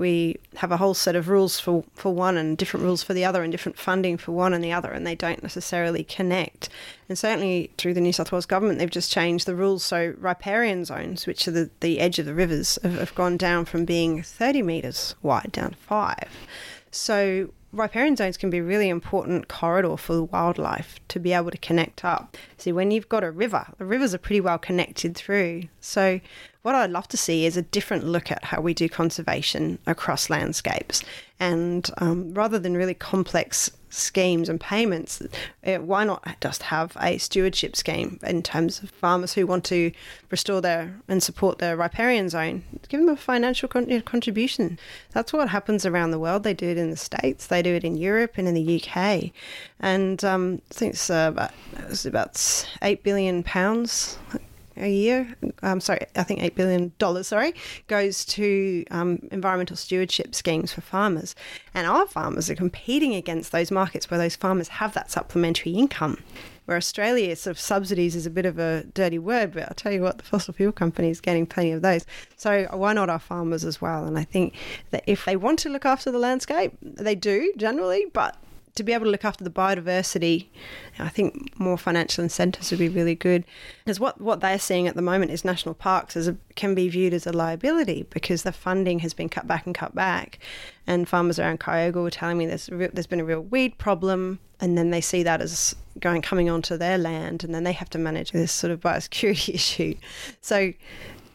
we 0.00 0.36
have 0.56 0.72
a 0.72 0.78
whole 0.78 0.94
set 0.94 1.14
of 1.14 1.28
rules 1.28 1.60
for, 1.60 1.84
for 1.94 2.12
one 2.14 2.38
and 2.38 2.56
different 2.56 2.84
rules 2.84 3.02
for 3.02 3.12
the 3.12 3.24
other 3.24 3.42
and 3.42 3.52
different 3.52 3.78
funding 3.78 4.16
for 4.16 4.32
one 4.32 4.54
and 4.54 4.64
the 4.64 4.72
other, 4.72 4.90
and 4.90 5.06
they 5.06 5.14
don't 5.14 5.42
necessarily 5.42 6.02
connect. 6.02 6.70
And 7.08 7.18
certainly 7.18 7.70
through 7.76 7.92
the 7.94 8.00
New 8.00 8.12
South 8.12 8.32
Wales 8.32 8.46
government, 8.46 8.78
they've 8.78 8.90
just 8.90 9.12
changed 9.12 9.44
the 9.44 9.54
rules. 9.54 9.84
So 9.84 10.14
riparian 10.18 10.86
zones, 10.86 11.26
which 11.26 11.46
are 11.46 11.50
the, 11.50 11.70
the 11.80 12.00
edge 12.00 12.18
of 12.18 12.24
the 12.24 12.34
rivers, 12.34 12.78
have, 12.82 12.98
have 12.98 13.14
gone 13.14 13.36
down 13.36 13.66
from 13.66 13.84
being 13.84 14.22
30 14.22 14.62
metres 14.62 15.14
wide 15.20 15.52
down 15.52 15.72
to 15.72 15.76
five. 15.76 16.30
So 16.90 17.50
riparian 17.70 18.16
zones 18.16 18.38
can 18.38 18.48
be 18.48 18.58
a 18.58 18.62
really 18.62 18.88
important 18.88 19.48
corridor 19.48 19.98
for 19.98 20.22
wildlife 20.24 20.98
to 21.08 21.20
be 21.20 21.34
able 21.34 21.50
to 21.50 21.58
connect 21.58 22.04
up. 22.06 22.38
See, 22.56 22.72
when 22.72 22.90
you've 22.90 23.08
got 23.10 23.22
a 23.22 23.30
river, 23.30 23.66
the 23.76 23.84
rivers 23.84 24.14
are 24.14 24.18
pretty 24.18 24.40
well 24.40 24.58
connected 24.58 25.14
through. 25.14 25.64
So 25.80 26.20
what 26.62 26.74
I'd 26.74 26.90
love 26.90 27.08
to 27.08 27.16
see 27.16 27.46
is 27.46 27.56
a 27.56 27.62
different 27.62 28.04
look 28.04 28.30
at 28.30 28.44
how 28.44 28.60
we 28.60 28.74
do 28.74 28.88
conservation 28.88 29.78
across 29.86 30.28
landscapes. 30.28 31.02
And 31.38 31.90
um, 31.98 32.34
rather 32.34 32.58
than 32.58 32.76
really 32.76 32.92
complex 32.92 33.70
schemes 33.88 34.48
and 34.50 34.60
payments, 34.60 35.22
uh, 35.66 35.76
why 35.76 36.04
not 36.04 36.22
just 36.42 36.64
have 36.64 36.94
a 37.00 37.16
stewardship 37.16 37.74
scheme 37.76 38.18
in 38.22 38.42
terms 38.42 38.82
of 38.82 38.90
farmers 38.90 39.32
who 39.32 39.46
want 39.46 39.64
to 39.64 39.90
restore 40.30 40.60
their 40.60 40.94
and 41.08 41.22
support 41.22 41.58
their 41.58 41.78
riparian 41.78 42.28
zone? 42.28 42.62
Give 42.88 43.00
them 43.00 43.08
a 43.08 43.16
financial 43.16 43.66
con- 43.66 44.02
contribution. 44.02 44.78
That's 45.12 45.32
what 45.32 45.48
happens 45.48 45.86
around 45.86 46.10
the 46.10 46.18
world. 46.18 46.42
They 46.42 46.54
do 46.54 46.68
it 46.68 46.76
in 46.76 46.90
the 46.90 46.96
States, 46.96 47.46
they 47.46 47.62
do 47.62 47.74
it 47.74 47.84
in 47.84 47.96
Europe 47.96 48.34
and 48.36 48.46
in 48.46 48.54
the 48.54 48.82
UK. 48.82 49.30
And 49.80 50.22
um, 50.22 50.60
I 50.70 50.74
think 50.74 50.92
it's, 50.92 51.08
uh, 51.08 51.30
about, 51.32 51.52
it's 51.88 52.04
about 52.04 52.68
8 52.82 53.02
billion 53.02 53.42
pounds 53.42 54.18
a 54.80 54.90
year. 54.90 55.36
Um, 55.62 55.80
sorry, 55.80 56.00
I 56.16 56.22
think 56.22 56.42
eight 56.42 56.54
billion 56.54 56.92
dollars. 56.98 57.28
Sorry, 57.28 57.54
goes 57.86 58.24
to 58.26 58.84
um, 58.90 59.28
environmental 59.30 59.76
stewardship 59.76 60.34
schemes 60.34 60.72
for 60.72 60.80
farmers, 60.80 61.34
and 61.74 61.86
our 61.86 62.06
farmers 62.06 62.50
are 62.50 62.54
competing 62.54 63.14
against 63.14 63.52
those 63.52 63.70
markets 63.70 64.10
where 64.10 64.18
those 64.18 64.36
farmers 64.36 64.68
have 64.68 64.94
that 64.94 65.10
supplementary 65.10 65.72
income. 65.72 66.22
Where 66.66 66.76
Australia 66.76 67.34
sort 67.34 67.56
of 67.56 67.60
subsidies 67.60 68.14
is 68.14 68.26
a 68.26 68.30
bit 68.30 68.46
of 68.46 68.58
a 68.60 68.84
dirty 68.94 69.18
word, 69.18 69.54
but 69.54 69.64
I'll 69.64 69.74
tell 69.74 69.90
you 69.90 70.02
what, 70.02 70.18
the 70.18 70.24
fossil 70.24 70.54
fuel 70.54 70.70
company 70.70 71.10
is 71.10 71.20
getting 71.20 71.44
plenty 71.44 71.72
of 71.72 71.82
those. 71.82 72.06
So 72.36 72.68
why 72.70 72.92
not 72.92 73.10
our 73.10 73.18
farmers 73.18 73.64
as 73.64 73.80
well? 73.80 74.04
And 74.04 74.16
I 74.16 74.22
think 74.22 74.54
that 74.90 75.02
if 75.06 75.24
they 75.24 75.34
want 75.34 75.58
to 75.60 75.68
look 75.68 75.84
after 75.84 76.12
the 76.12 76.18
landscape, 76.18 76.72
they 76.80 77.16
do 77.16 77.52
generally, 77.56 78.06
but 78.12 78.36
to 78.74 78.82
be 78.82 78.92
able 78.92 79.06
to 79.06 79.10
look 79.10 79.24
after 79.24 79.44
the 79.44 79.50
biodiversity, 79.50 80.46
I 80.98 81.08
think 81.08 81.58
more 81.58 81.76
financial 81.76 82.22
incentives 82.22 82.70
would 82.70 82.78
be 82.78 82.88
really 82.88 83.14
good. 83.14 83.44
Because 83.84 83.98
what, 83.98 84.20
what 84.20 84.40
they're 84.40 84.58
seeing 84.58 84.86
at 84.86 84.94
the 84.94 85.02
moment 85.02 85.30
is 85.30 85.44
national 85.44 85.74
parks 85.74 86.16
as 86.16 86.28
a, 86.28 86.36
can 86.54 86.74
be 86.74 86.88
viewed 86.88 87.14
as 87.14 87.26
a 87.26 87.32
liability 87.32 88.06
because 88.10 88.42
the 88.42 88.52
funding 88.52 89.00
has 89.00 89.14
been 89.14 89.28
cut 89.28 89.46
back 89.46 89.66
and 89.66 89.74
cut 89.74 89.94
back. 89.94 90.38
And 90.86 91.08
farmers 91.08 91.38
around 91.38 91.60
Kyogle 91.60 92.02
were 92.02 92.10
telling 92.10 92.38
me 92.38 92.46
there's, 92.46 92.66
there's 92.66 93.06
been 93.06 93.20
a 93.20 93.24
real 93.24 93.40
weed 93.40 93.78
problem. 93.78 94.38
And 94.60 94.76
then 94.76 94.90
they 94.90 95.00
see 95.00 95.22
that 95.22 95.40
as 95.40 95.74
going 96.00 96.22
coming 96.22 96.50
onto 96.50 96.76
their 96.76 96.98
land, 96.98 97.44
and 97.44 97.54
then 97.54 97.64
they 97.64 97.72
have 97.72 97.88
to 97.90 97.98
manage 97.98 98.32
this 98.32 98.52
sort 98.52 98.70
of 98.70 98.80
biosecurity 98.80 99.54
issue. 99.54 99.94
So 100.42 100.72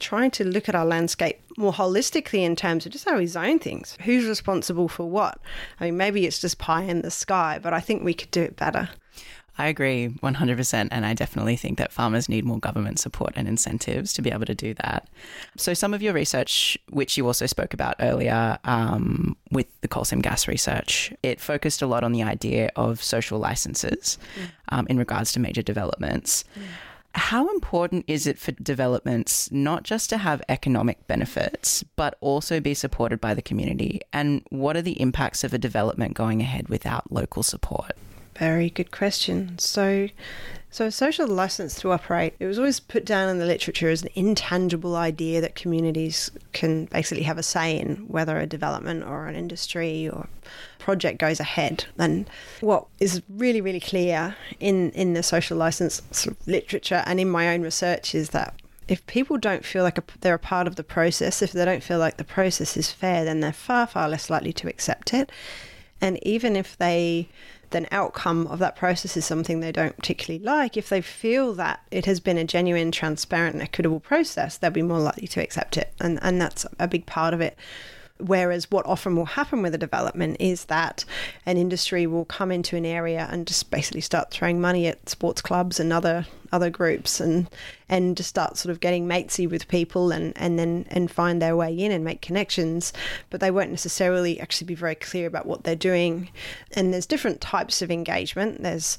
trying 0.06 0.30
to 0.30 0.44
look 0.44 0.70
at 0.70 0.76
our 0.76 0.86
landscape 0.86 1.42
more 1.58 1.74
holistically 1.74 2.44
in 2.44 2.56
terms 2.56 2.86
of 2.86 2.92
just 2.92 3.10
how 3.10 3.18
we 3.18 3.26
zone 3.26 3.58
things. 3.58 3.98
Who's 4.04 4.26
responsible 4.26 4.88
for 4.88 5.10
what? 5.10 5.40
I 5.80 5.86
mean, 5.86 5.98
maybe 5.98 6.28
it's 6.28 6.40
just 6.40 6.60
pie 6.60 6.84
in 6.84 7.02
the 7.02 7.10
sky, 7.10 7.60
but 7.62 7.74
I 7.74 7.80
think 7.80 8.04
we 8.04 8.14
could 8.14 8.30
do 8.30 8.44
it 8.44 8.56
better. 8.56 8.90
I 9.58 9.68
agree 9.68 10.10
100%. 10.22 10.88
And 10.92 11.06
I 11.06 11.14
definitely 11.16 11.56
think 11.56 11.80
that 11.80 11.92
farmers 11.92 12.30
need 12.30 12.46
more 12.46 12.60
government 12.60 13.00
support 13.00 13.34
and 13.36 13.48
incentives 13.48 14.14
to 14.14 14.22
be 14.22 14.30
able 14.30 14.46
to 14.46 14.54
do 14.54 14.76
that. 14.76 15.08
So, 15.58 15.74
some 15.74 15.94
of 15.94 16.02
your 16.02 16.14
research, 16.14 16.78
which 16.90 17.18
you 17.18 17.26
also 17.26 17.46
spoke 17.46 17.74
about 17.74 17.96
earlier 18.00 18.60
um, 18.66 19.36
with 19.52 19.68
the 19.82 19.88
coal 19.88 20.04
seam 20.04 20.20
gas 20.20 20.48
research, 20.48 21.14
it 21.24 21.40
focused 21.40 21.82
a 21.82 21.88
lot 21.88 22.04
on 22.04 22.12
the 22.12 22.22
idea 22.22 22.70
of 22.76 23.02
social 23.02 23.40
licenses 23.40 24.20
mm. 24.38 24.50
um, 24.70 24.88
in 24.90 24.98
regards 24.98 25.32
to 25.32 25.40
major 25.40 25.62
developments. 25.62 26.44
Mm. 26.60 26.64
How 27.16 27.50
important 27.50 28.04
is 28.08 28.28
it 28.28 28.38
for 28.38 28.52
developments 28.52 29.50
not 29.50 29.84
just 29.84 30.10
to 30.10 30.18
have 30.18 30.42
economic 30.50 31.08
benefits, 31.08 31.82
but 31.96 32.18
also 32.20 32.60
be 32.60 32.74
supported 32.74 33.22
by 33.22 33.34
the 33.34 33.42
community? 33.42 34.02
And 34.12 34.46
what 34.50 34.76
are 34.76 34.82
the 34.82 35.00
impacts 35.00 35.46
of 35.46 35.54
a 35.54 35.58
development 35.58 36.14
going 36.14 36.42
ahead 36.42 36.68
without 36.68 37.14
local 37.14 37.42
support? 37.42 37.94
Very 38.38 38.70
good 38.70 38.92
question. 38.92 39.58
So, 39.60 40.10
so 40.76 40.90
social 40.90 41.26
license 41.26 41.80
to 41.80 41.94
operate, 41.94 42.36
it 42.38 42.46
was 42.46 42.60
always 42.60 42.82
put 42.82 43.06
down 43.06 43.30
in 43.30 43.40
the 43.40 43.46
literature 43.46 43.90
as 43.90 44.02
an 44.02 44.10
intangible 44.14 44.98
idea 44.98 45.40
that 45.40 45.56
communities 45.56 46.30
can 46.52 46.84
basically 46.88 47.24
have 47.24 47.38
a 47.38 47.44
say 47.44 47.80
in 47.80 47.96
whether 48.10 48.38
a 48.38 48.46
development 48.46 49.06
or 49.06 49.28
an 49.28 49.36
industry 49.36 50.10
or 50.10 50.28
project 50.78 51.18
goes 51.18 51.40
ahead. 51.40 51.86
And 51.98 52.30
what 52.60 52.88
is 53.00 53.22
really, 53.30 53.62
really 53.62 53.80
clear 53.80 54.36
in, 54.60 54.92
in 54.92 55.14
the 55.14 55.24
social 55.24 55.58
license 55.58 56.02
sort 56.12 56.36
of 56.36 56.46
literature 56.46 57.04
and 57.06 57.22
in 57.22 57.30
my 57.30 57.54
own 57.54 57.62
research 57.62 58.14
is 58.14 58.32
that 58.32 58.54
if 58.90 59.08
people 59.08 59.38
don't 59.38 59.64
feel 59.64 59.84
like 59.84 59.98
a, 59.98 60.04
they're 60.20 60.34
a 60.34 60.40
part 60.40 60.68
of 60.68 60.76
the 60.76 60.84
process, 60.84 61.42
if 61.42 61.54
they 61.54 61.64
don't 61.64 61.84
feel 61.84 62.00
like 62.00 62.18
the 62.18 62.26
process 62.26 62.76
is 62.76 62.92
fair, 62.92 63.24
then 63.24 63.40
they're 63.40 63.54
far, 63.54 63.88
far 63.88 64.10
less 64.10 64.30
likely 64.30 64.52
to 64.52 64.68
accept 64.68 65.14
it. 65.14 65.32
And 66.02 66.20
even 66.28 66.58
if 66.58 66.78
they 66.78 67.30
an 67.74 67.88
outcome 67.92 68.48
of 68.48 68.60
that 68.60 68.76
process 68.76 69.18
is 69.18 69.26
something 69.26 69.60
they 69.60 69.72
don't 69.72 69.96
particularly 69.96 70.44
like, 70.44 70.78
if 70.78 70.90
they 70.90 71.02
feel 71.02 71.54
that 71.54 71.82
it 71.90 72.06
has 72.06 72.20
been 72.20 72.38
a 72.38 72.44
genuine, 72.44 72.92
transparent, 72.92 73.54
and 73.54 73.64
equitable 73.64 74.00
process, 74.00 74.58
they'll 74.58 74.72
be 74.72 74.82
more 74.82 75.00
likely 75.00 75.28
to 75.28 75.42
accept 75.42 75.78
it. 75.78 75.94
And, 76.00 76.20
and 76.22 76.40
that's 76.40 76.66
a 76.80 76.88
big 76.88 77.06
part 77.06 77.34
of 77.34 77.42
it. 77.42 77.58
Whereas 78.18 78.72
what 78.72 78.86
often 78.86 79.18
will 79.18 79.26
happen 79.26 79.62
with 79.62 79.76
a 79.76 79.78
development 79.78 80.38
is 80.40 80.66
that 80.66 81.04
an 81.46 81.58
industry 81.58 82.08
will 82.08 82.24
come 82.24 82.50
into 82.50 82.78
an 82.78 82.86
area 82.86 83.28
and 83.30 83.46
just 83.46 83.70
basically 83.70 84.00
start 84.00 84.32
throwing 84.32 84.62
money 84.62 84.88
at 84.88 85.10
sports 85.10 85.42
clubs 85.42 85.82
and 85.82 85.92
other 85.92 86.26
other 86.52 86.70
groups 86.70 87.20
and 87.20 87.50
and 87.90 88.16
just 88.16 88.30
start 88.30 88.56
sort 88.56 88.72
of 88.72 88.80
getting 88.80 89.06
matesy 89.06 89.50
with 89.50 89.68
people 89.68 90.12
and, 90.12 90.32
and 90.38 90.58
then 90.58 90.86
and 90.90 91.12
find 91.12 91.42
their 91.42 91.58
way 91.58 91.78
in 91.78 91.92
and 91.92 92.06
make 92.06 92.22
connections. 92.22 92.94
But 93.30 93.42
they 93.42 93.52
won't 93.52 93.72
necessarily 93.72 94.40
actually 94.40 94.68
be 94.68 94.76
very 94.76 94.96
clear 94.96 95.28
about 95.28 95.46
what 95.46 95.66
they're 95.66 95.76
doing. 95.76 96.30
And 96.72 96.94
there's 96.94 97.06
different 97.06 97.42
types 97.42 97.82
of 97.82 97.92
engagement. 97.92 98.64
There's 98.64 98.98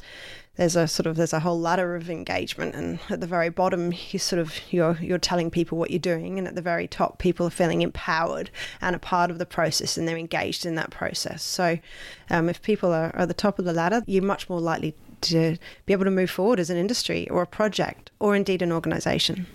there's 0.56 0.76
a 0.76 0.88
sort 0.88 1.06
of 1.06 1.16
there's 1.16 1.32
a 1.32 1.40
whole 1.40 1.58
ladder 1.58 1.94
of 1.94 2.10
engagement 2.10 2.74
and 2.74 2.98
at 3.10 3.20
the 3.20 3.26
very 3.26 3.48
bottom 3.48 3.92
you 4.10 4.18
sort 4.18 4.40
of 4.40 4.60
you're 4.70 4.98
you're 5.00 5.18
telling 5.18 5.50
people 5.50 5.78
what 5.78 5.90
you're 5.90 5.98
doing 5.98 6.38
and 6.38 6.48
at 6.48 6.54
the 6.54 6.62
very 6.62 6.88
top 6.88 7.18
people 7.18 7.46
are 7.46 7.50
feeling 7.50 7.82
empowered 7.82 8.50
and 8.80 8.96
a 8.96 8.98
part 8.98 9.30
of 9.30 9.38
the 9.38 9.46
process 9.46 9.96
and 9.96 10.08
they're 10.08 10.16
engaged 10.16 10.66
in 10.66 10.74
that 10.74 10.90
process 10.90 11.42
so 11.42 11.78
um, 12.30 12.48
if 12.48 12.60
people 12.62 12.92
are, 12.92 13.14
at 13.14 13.28
the 13.28 13.34
top 13.34 13.58
of 13.58 13.64
the 13.64 13.72
ladder 13.72 14.02
you're 14.06 14.22
much 14.22 14.48
more 14.48 14.60
likely 14.60 14.94
to 15.20 15.56
be 15.86 15.92
able 15.92 16.04
to 16.04 16.10
move 16.10 16.30
forward 16.30 16.60
as 16.60 16.70
an 16.70 16.76
industry 16.76 17.28
or 17.30 17.42
a 17.42 17.46
project 17.46 18.10
or 18.18 18.34
indeed 18.34 18.62
an 18.62 18.72
organization 18.72 19.46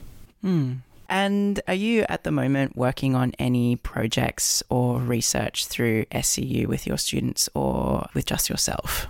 mm. 0.44 0.78
And 1.12 1.60
are 1.68 1.74
you 1.74 2.06
at 2.08 2.24
the 2.24 2.32
moment 2.32 2.78
working 2.78 3.16
on 3.16 3.34
any 3.38 3.76
projects 3.76 4.64
or 4.70 4.98
research 5.02 5.68
through 5.68 6.06
SCU 6.06 6.68
with 6.68 6.88
your 6.88 6.98
students 6.98 7.50
or 7.54 8.08
with 8.14 8.26
just 8.26 8.50
yourself? 8.50 9.08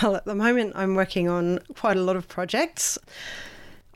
Well, 0.00 0.14
at 0.14 0.24
the 0.24 0.36
moment, 0.36 0.74
I'm 0.76 0.94
working 0.94 1.28
on 1.28 1.58
quite 1.74 1.96
a 1.96 2.00
lot 2.02 2.14
of 2.14 2.28
projects. 2.28 2.96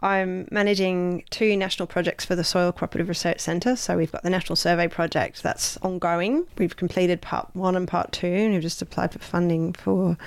I'm 0.00 0.48
managing 0.50 1.22
two 1.30 1.56
national 1.56 1.86
projects 1.86 2.24
for 2.24 2.34
the 2.34 2.42
Soil 2.42 2.72
Cooperative 2.72 3.08
Research 3.08 3.38
Centre. 3.38 3.76
So 3.76 3.96
we've 3.96 4.10
got 4.10 4.24
the 4.24 4.30
National 4.30 4.56
Survey 4.56 4.88
Project 4.88 5.44
that's 5.44 5.76
ongoing. 5.76 6.48
We've 6.58 6.74
completed 6.74 7.22
part 7.22 7.48
one 7.54 7.76
and 7.76 7.86
part 7.86 8.10
two, 8.10 8.26
and 8.26 8.52
we've 8.52 8.62
just 8.62 8.82
applied 8.82 9.12
for 9.12 9.20
funding 9.20 9.72
for 9.74 10.18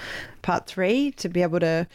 part 0.48 0.66
three 0.66 1.12
to 1.12 1.28
be 1.28 1.42
able 1.42 1.60
to 1.60 1.86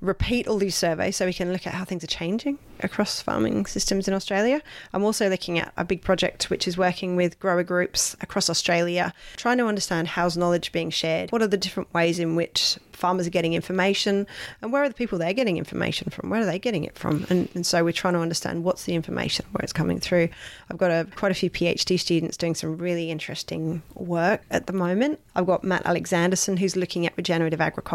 repeat 0.00 0.46
all 0.46 0.56
these 0.56 0.76
surveys 0.76 1.16
so 1.16 1.26
we 1.26 1.32
can 1.32 1.52
look 1.52 1.66
at 1.66 1.74
how 1.74 1.84
things 1.84 2.04
are 2.04 2.06
changing 2.06 2.56
across 2.78 3.20
farming 3.20 3.66
systems 3.66 4.06
in 4.06 4.14
Australia. 4.14 4.62
I'm 4.92 5.02
also 5.02 5.28
looking 5.28 5.58
at 5.58 5.72
a 5.76 5.84
big 5.84 6.02
project 6.02 6.48
which 6.48 6.68
is 6.68 6.78
working 6.78 7.16
with 7.16 7.40
grower 7.40 7.64
groups 7.64 8.14
across 8.20 8.48
Australia, 8.48 9.12
trying 9.36 9.58
to 9.58 9.66
understand 9.66 10.06
how's 10.06 10.36
knowledge 10.36 10.70
being 10.70 10.90
shared, 10.90 11.32
what 11.32 11.42
are 11.42 11.48
the 11.48 11.56
different 11.56 11.92
ways 11.92 12.20
in 12.20 12.36
which 12.36 12.78
farmers 12.92 13.26
are 13.26 13.30
getting 13.30 13.54
information, 13.54 14.26
and 14.60 14.72
where 14.72 14.82
are 14.82 14.88
the 14.88 14.94
people 14.94 15.18
they're 15.18 15.32
getting 15.32 15.56
information 15.56 16.10
from? 16.10 16.30
Where 16.30 16.42
are 16.42 16.46
they 16.46 16.58
getting 16.58 16.84
it 16.84 16.96
from? 16.96 17.26
And, 17.30 17.48
and 17.54 17.64
so 17.64 17.84
we're 17.84 17.92
trying 17.92 18.14
to 18.14 18.20
understand 18.20 18.64
what's 18.64 18.84
the 18.84 18.94
information, 18.94 19.46
where 19.52 19.62
it's 19.62 19.72
coming 19.72 20.00
through. 20.00 20.28
I've 20.70 20.78
got 20.78 20.90
a, 20.90 21.06
quite 21.16 21.32
a 21.32 21.34
few 21.34 21.48
PhD 21.48 21.98
students 21.98 22.36
doing 22.36 22.54
some 22.54 22.76
really 22.76 23.10
interesting 23.10 23.82
work 23.94 24.42
at 24.50 24.66
the 24.66 24.72
moment. 24.72 25.20
I've 25.36 25.46
got 25.46 25.64
Matt 25.64 25.84
Alexanderson 25.84 26.58
who's 26.58 26.76
looking 26.76 27.06
at 27.06 27.16
regenerative 27.16 27.60
agriculture, 27.60 27.87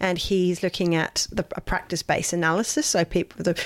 and 0.00 0.18
he's 0.18 0.62
looking 0.62 0.94
at 0.94 1.26
the 1.30 1.42
practice-based 1.42 2.32
analysis. 2.32 2.86
So 2.86 3.04
people, 3.04 3.42
the, 3.42 3.60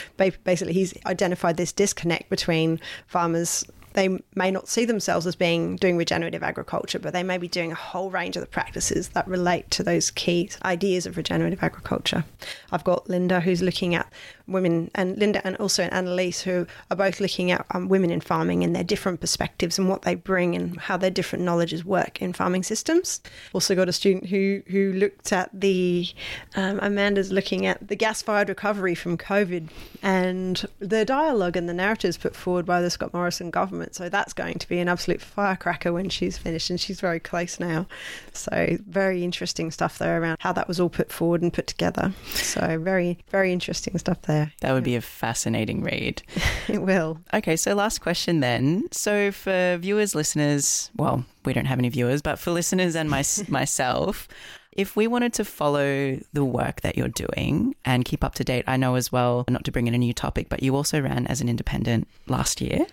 basically, 0.45 0.73
he's 0.73 0.95
identified 1.07 1.57
this 1.57 1.73
disconnect 1.73 2.29
between 2.31 2.81
farmers 3.07 3.65
they 3.95 4.19
may 4.35 4.51
not 4.51 4.69
see 4.69 4.85
themselves 4.85 5.27
as 5.27 5.37
being 5.37 5.77
doing 5.77 5.97
regenerative 5.97 6.43
agriculture, 6.43 6.99
but 6.99 7.13
they 7.13 7.23
may 7.23 7.39
be 7.39 7.49
doing 7.49 7.73
a 7.73 7.77
whole 7.77 8.11
range 8.11 8.37
of 8.37 8.41
the 8.41 8.49
practices 8.49 9.09
that 9.11 9.27
relate 9.29 9.71
to 9.73 9.83
those 9.83 10.11
key 10.11 10.51
ideas 10.65 11.07
of 11.07 11.17
regenerative 11.17 11.63
agriculture. 11.63 12.25
I've 12.71 12.85
got 12.85 13.09
Linda 13.09 13.41
who's 13.41 13.63
looking 13.63 13.95
at 13.95 14.11
women, 14.47 14.91
and 14.95 15.19
Linda 15.19 15.45
and 15.47 15.57
also 15.57 15.85
Annalise 15.85 16.41
who 16.41 16.67
are 16.91 16.97
both 16.97 17.21
looking 17.21 17.51
at 17.51 17.65
um, 17.73 17.89
women 17.89 18.11
in 18.11 18.21
farming 18.21 18.65
and 18.65 18.75
their 18.75 18.85
different 18.85 19.21
perspectives 19.21 19.79
and 19.79 19.89
what 19.89 20.03
they 20.03 20.15
bring 20.15 20.55
and 20.55 20.79
how 20.79 20.97
their 20.97 21.11
different 21.11 21.45
knowledges 21.45 21.85
work 21.85 22.21
in 22.21 22.33
farming 22.33 22.63
systems. 22.63 23.21
Also 23.53 23.75
got 23.75 23.89
a 23.89 23.93
student 23.93 24.27
who 24.27 24.63
who 24.69 24.93
looked 24.93 25.33
at 25.33 25.51
the 25.53 26.07
um, 26.55 26.79
Amanda's 26.83 27.33
looking 27.33 27.67
at 27.67 27.89
the 27.89 27.97
gas-fired 27.97 28.49
recovery 28.49 28.95
from 28.95 29.17
COVID 29.17 29.69
and 30.03 30.65
the 30.79 31.05
dialogue 31.05 31.57
and 31.57 31.69
the 31.69 31.75
narratives 31.75 32.17
put 32.17 32.37
forward 32.37 32.67
by 32.67 32.81
the 32.81 32.91
Scott 32.91 33.13
Morrison 33.13 33.51
government 33.51 33.82
So 33.91 34.09
that's 34.09 34.33
going 34.33 34.59
to 34.59 34.69
be 34.69 34.79
an 34.79 34.89
absolute 34.89 35.21
firecracker 35.21 35.93
when 35.93 36.09
she's 36.09 36.39
finished, 36.39 36.71
and 36.71 36.81
she's 36.81 37.01
very 37.01 37.21
close 37.21 37.61
now. 37.61 37.87
So 38.33 38.79
very 38.87 39.25
interesting 39.25 39.71
stuff 39.71 39.99
there 39.99 40.21
around 40.21 40.39
how 40.41 40.53
that 40.53 40.69
was 40.69 40.81
all 40.81 40.89
put 40.89 41.11
forward 41.13 41.43
and 41.43 41.53
put 41.53 41.67
together. 41.67 42.13
So 42.33 42.79
very, 42.79 43.19
very 43.31 43.53
interesting 43.53 43.99
stuff 43.99 44.23
there. 44.23 44.53
That 44.61 44.73
would 44.73 44.85
be 44.85 44.97
a 44.97 45.01
fascinating 45.01 45.83
read. 45.83 46.23
it 46.69 46.83
will. 46.83 47.19
Okay, 47.35 47.57
so 47.57 47.75
last 47.75 48.01
question 48.01 48.41
then. 48.41 48.89
So 48.93 49.33
for 49.33 49.79
viewers, 49.79 50.15
listeners, 50.15 50.91
well, 50.97 51.25
we 51.45 51.53
don't 51.53 51.67
have 51.67 51.79
any 51.79 51.89
viewers, 51.89 52.23
but 52.23 52.39
for 52.39 52.51
listeners 52.51 52.97
and 52.97 53.11
my, 53.11 53.25
myself, 53.49 54.29
if 54.73 54.97
we 54.97 55.07
wanted 55.07 55.35
to 55.35 55.45
follow 55.45 56.19
the 56.33 56.45
work 56.45 56.81
that 56.81 56.97
you're 56.97 57.09
doing 57.09 57.75
and 57.85 58.05
keep 58.05 58.25
up 58.25 58.35
to 58.37 58.45
date, 58.45 58.65
I 58.67 58.77
know 58.77 58.95
as 58.95 59.13
well, 59.13 59.45
not 59.49 59.65
to 59.65 59.73
bring 59.73 59.87
in 59.87 59.95
a 59.95 59.99
new 59.99 60.15
topic, 60.15 60.49
but 60.49 60.63
you 60.63 60.75
also 60.75 61.01
ran 61.01 61.27
as 61.27 61.41
an 61.41 61.49
independent 61.49 62.09
last 62.27 62.61
year. 62.61 62.87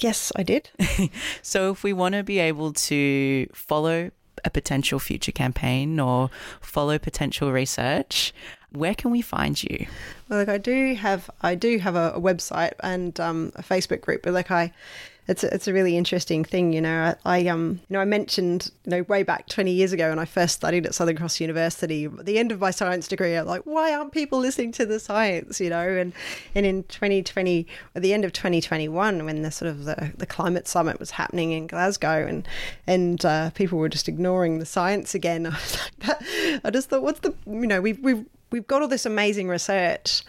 Yes, 0.00 0.32
I 0.34 0.42
did. 0.42 0.70
so 1.42 1.70
if 1.70 1.82
we 1.82 1.92
want 1.92 2.14
to 2.14 2.22
be 2.22 2.38
able 2.38 2.72
to 2.72 3.46
follow 3.52 4.10
a 4.44 4.50
potential 4.50 4.98
future 4.98 5.32
campaign 5.32 6.00
or 6.00 6.30
follow 6.60 6.98
potential 6.98 7.52
research, 7.52 8.32
where 8.72 8.94
can 8.94 9.10
we 9.10 9.20
find 9.20 9.62
you? 9.62 9.86
Well, 10.28 10.38
like 10.38 10.48
I 10.48 10.58
do 10.58 10.94
have, 10.94 11.30
I 11.42 11.54
do 11.54 11.78
have 11.78 11.96
a, 11.96 12.12
a 12.14 12.20
website 12.20 12.72
and 12.80 13.18
um, 13.20 13.52
a 13.56 13.62
Facebook 13.62 14.00
group, 14.00 14.22
but 14.22 14.32
like 14.32 14.50
I, 14.50 14.72
it's 15.28 15.44
a, 15.44 15.54
it's 15.54 15.68
a 15.68 15.72
really 15.72 15.96
interesting 15.96 16.44
thing, 16.44 16.72
you 16.72 16.80
know. 16.80 17.14
I, 17.24 17.38
I, 17.38 17.46
um 17.48 17.80
you 17.88 17.94
know 17.94 18.00
I 18.00 18.04
mentioned 18.04 18.70
you 18.84 18.90
know 18.90 19.02
way 19.02 19.22
back 19.22 19.48
twenty 19.48 19.72
years 19.72 19.92
ago 19.92 20.10
when 20.10 20.18
I 20.18 20.24
first 20.24 20.54
studied 20.54 20.86
at 20.86 20.94
Southern 20.94 21.16
Cross 21.16 21.40
University, 21.40 22.06
at 22.06 22.26
the 22.26 22.38
end 22.38 22.52
of 22.52 22.60
my 22.60 22.70
science 22.70 23.08
degree, 23.08 23.34
I'm 23.34 23.46
like, 23.46 23.62
why 23.62 23.94
aren't 23.94 24.12
people 24.12 24.38
listening 24.38 24.72
to 24.72 24.86
the 24.86 24.98
science, 24.98 25.60
you 25.60 25.70
know? 25.70 25.88
And 25.88 26.12
and 26.54 26.66
in 26.66 26.84
2020, 26.84 27.66
at 27.94 28.02
the 28.02 28.12
end 28.12 28.24
of 28.24 28.32
2021, 28.32 29.24
when 29.24 29.42
the 29.42 29.50
sort 29.50 29.70
of 29.70 29.84
the, 29.84 30.12
the 30.16 30.26
climate 30.26 30.66
summit 30.66 30.98
was 30.98 31.12
happening 31.12 31.52
in 31.52 31.66
Glasgow, 31.66 32.26
and 32.26 32.46
and 32.86 33.24
uh, 33.24 33.50
people 33.50 33.78
were 33.78 33.88
just 33.88 34.08
ignoring 34.08 34.58
the 34.58 34.66
science 34.66 35.14
again, 35.14 35.46
I 35.46 35.50
was 35.50 35.78
like, 36.06 36.62
I 36.64 36.70
just 36.70 36.88
thought, 36.88 37.02
what's 37.02 37.20
the 37.20 37.34
you 37.46 37.66
know 37.66 37.80
we've 37.80 37.98
we've 38.00 38.24
we've 38.50 38.66
got 38.66 38.82
all 38.82 38.88
this 38.88 39.06
amazing 39.06 39.48
research. 39.48 40.22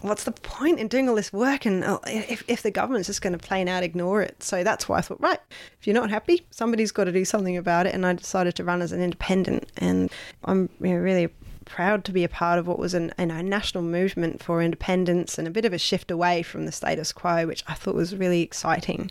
What's 0.00 0.24
the 0.24 0.32
point 0.32 0.78
in 0.78 0.88
doing 0.88 1.08
all 1.08 1.14
this 1.14 1.32
work? 1.32 1.66
And 1.66 1.84
uh, 1.84 1.98
if, 2.06 2.42
if 2.48 2.62
the 2.62 2.70
government's 2.70 3.08
just 3.08 3.22
going 3.22 3.32
to 3.32 3.38
plain 3.38 3.68
out 3.68 3.82
ignore 3.82 4.22
it. 4.22 4.42
So 4.42 4.64
that's 4.64 4.88
why 4.88 4.98
I 4.98 5.00
thought, 5.00 5.20
right, 5.20 5.40
if 5.80 5.86
you're 5.86 5.94
not 5.94 6.10
happy, 6.10 6.46
somebody's 6.50 6.92
got 6.92 7.04
to 7.04 7.12
do 7.12 7.24
something 7.24 7.56
about 7.56 7.86
it. 7.86 7.94
And 7.94 8.04
I 8.06 8.12
decided 8.12 8.54
to 8.56 8.64
run 8.64 8.82
as 8.82 8.92
an 8.92 9.00
independent. 9.00 9.70
And 9.76 10.10
I'm 10.44 10.68
you 10.80 10.94
know, 10.94 10.96
really 10.96 11.28
proud 11.64 12.02
to 12.02 12.12
be 12.12 12.24
a 12.24 12.28
part 12.28 12.58
of 12.58 12.66
what 12.66 12.78
was 12.78 12.94
an, 12.94 13.12
a 13.18 13.26
national 13.26 13.84
movement 13.84 14.42
for 14.42 14.62
independence 14.62 15.38
and 15.38 15.46
a 15.46 15.50
bit 15.50 15.64
of 15.64 15.72
a 15.72 15.78
shift 15.78 16.10
away 16.10 16.42
from 16.42 16.64
the 16.64 16.72
status 16.72 17.12
quo, 17.12 17.46
which 17.46 17.62
I 17.68 17.74
thought 17.74 17.94
was 17.94 18.16
really 18.16 18.42
exciting. 18.42 19.10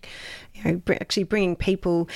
You 0.56 0.64
know, 0.64 0.82
actually 1.00 1.24
bringing 1.24 1.56
people 1.56 2.10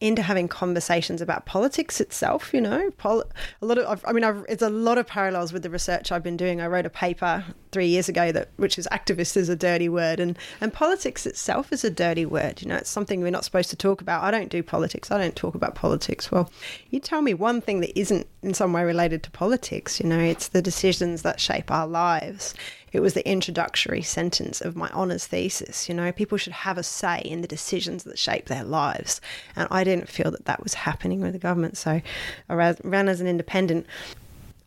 into 0.00 0.22
having 0.22 0.48
conversations 0.48 1.20
about 1.20 1.44
politics 1.46 2.00
itself. 2.00 2.52
You 2.54 2.60
know, 2.60 2.90
Pol- 2.96 3.24
a 3.60 3.66
lot 3.66 3.78
of 3.78 4.04
I 4.06 4.12
mean, 4.12 4.24
I've, 4.24 4.44
it's 4.48 4.62
a 4.62 4.70
lot 4.70 4.98
of 4.98 5.06
parallels 5.06 5.52
with 5.52 5.62
the 5.62 5.70
research 5.70 6.10
I've 6.10 6.22
been 6.22 6.36
doing. 6.36 6.60
I 6.60 6.66
wrote 6.66 6.86
a 6.86 6.90
paper 6.90 7.44
three 7.72 7.86
years 7.86 8.08
ago 8.08 8.32
that 8.32 8.48
which 8.56 8.78
is 8.78 8.88
activist 8.90 9.36
is 9.36 9.48
a 9.48 9.56
dirty 9.56 9.88
word, 9.88 10.20
and 10.20 10.38
and 10.60 10.72
politics 10.72 11.26
itself 11.26 11.72
is 11.72 11.84
a 11.84 11.90
dirty 11.90 12.26
word. 12.26 12.62
You 12.62 12.68
know, 12.68 12.76
it's 12.76 12.90
something 12.90 13.20
we're 13.20 13.30
not 13.30 13.44
supposed 13.44 13.70
to 13.70 13.76
talk 13.76 14.00
about. 14.00 14.22
I 14.22 14.30
don't 14.30 14.48
do 14.48 14.62
politics. 14.62 15.10
I 15.10 15.18
don't 15.18 15.36
talk 15.36 15.54
about 15.54 15.74
politics. 15.74 16.32
Well, 16.32 16.50
you 16.90 17.00
tell 17.00 17.22
me 17.22 17.34
one 17.34 17.60
thing 17.60 17.80
that 17.80 17.98
isn't 17.98 18.26
in 18.42 18.54
some 18.54 18.72
way 18.72 18.84
related 18.84 19.22
to 19.24 19.30
politics. 19.30 20.00
You 20.00 20.08
know, 20.08 20.18
it's 20.18 20.48
the 20.48 20.62
decisions 20.62 21.22
that 21.22 21.40
shape 21.40 21.70
our 21.70 21.86
lives 21.86 22.54
it 22.92 23.00
was 23.00 23.14
the 23.14 23.28
introductory 23.28 24.02
sentence 24.02 24.60
of 24.60 24.76
my 24.76 24.88
honours 24.90 25.26
thesis. 25.26 25.88
You 25.88 25.94
know, 25.94 26.10
people 26.12 26.38
should 26.38 26.52
have 26.52 26.78
a 26.78 26.82
say 26.82 27.20
in 27.24 27.40
the 27.40 27.48
decisions 27.48 28.04
that 28.04 28.18
shape 28.18 28.46
their 28.46 28.64
lives. 28.64 29.20
And 29.56 29.68
I 29.70 29.84
didn't 29.84 30.08
feel 30.08 30.30
that 30.30 30.46
that 30.46 30.62
was 30.62 30.74
happening 30.74 31.20
with 31.20 31.32
the 31.32 31.38
government. 31.38 31.76
So 31.76 32.00
I 32.48 32.74
ran 32.82 33.08
as 33.08 33.20
an 33.20 33.26
independent. 33.26 33.86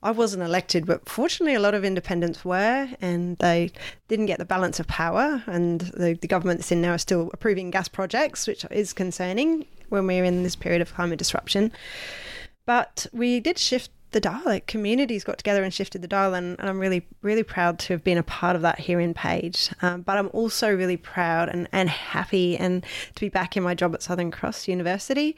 I 0.02 0.12
wasn't 0.12 0.44
elected, 0.44 0.86
but 0.86 1.08
fortunately, 1.08 1.56
a 1.56 1.62
lot 1.62 1.74
of 1.74 1.86
independents 1.86 2.44
were, 2.44 2.90
and 3.00 3.38
they 3.38 3.72
didn't 4.10 4.26
get 4.26 4.38
the 4.38 4.46
balance 4.46 4.80
of 4.80 4.88
power. 4.88 5.44
And 5.48 5.80
the, 5.82 6.14
the 6.14 6.28
government 6.28 6.60
that's 6.60 6.72
in 6.74 6.82
now 6.82 6.94
is 6.94 7.02
still 7.02 7.30
approving 7.34 7.72
gas 7.72 7.88
projects, 7.88 8.46
which 8.46 8.66
is 8.70 8.92
concerning 8.92 9.66
when 9.90 10.06
we're 10.06 10.26
in 10.26 10.44
this 10.44 10.58
period 10.58 10.82
of 10.82 10.94
climate 10.94 11.20
disruption. 11.20 11.72
But 12.66 13.08
we 13.14 13.40
did 13.40 13.58
shift 13.58 13.92
the 14.14 14.20
dial. 14.20 14.42
Like 14.46 14.68
communities 14.68 15.24
got 15.24 15.38
together 15.38 15.64
and 15.64 15.74
shifted 15.74 16.02
the 16.02 16.08
dial, 16.08 16.34
and, 16.34 16.60
and 16.60 16.70
I'm 16.70 16.80
really, 16.80 17.06
really 17.22 17.44
proud 17.44 17.80
to 17.80 17.94
have 17.94 18.04
been 18.04 18.18
a 18.18 18.24
part 18.24 18.56
of 18.56 18.62
that 18.62 18.80
here 18.80 19.00
in 19.00 19.14
Page. 19.14 19.70
Um, 19.82 20.02
but 20.02 20.18
I'm 20.18 20.30
also 20.34 20.74
really 20.74 20.98
proud 20.98 21.50
and, 21.50 21.68
and 21.72 21.90
happy 21.90 22.58
and 22.58 22.84
to 23.16 23.22
be 23.22 23.30
back 23.30 23.58
in 23.58 23.64
my 23.64 23.76
job 23.76 23.94
at 23.94 24.02
Southern 24.02 24.32
Cross 24.32 24.68
University. 24.68 25.38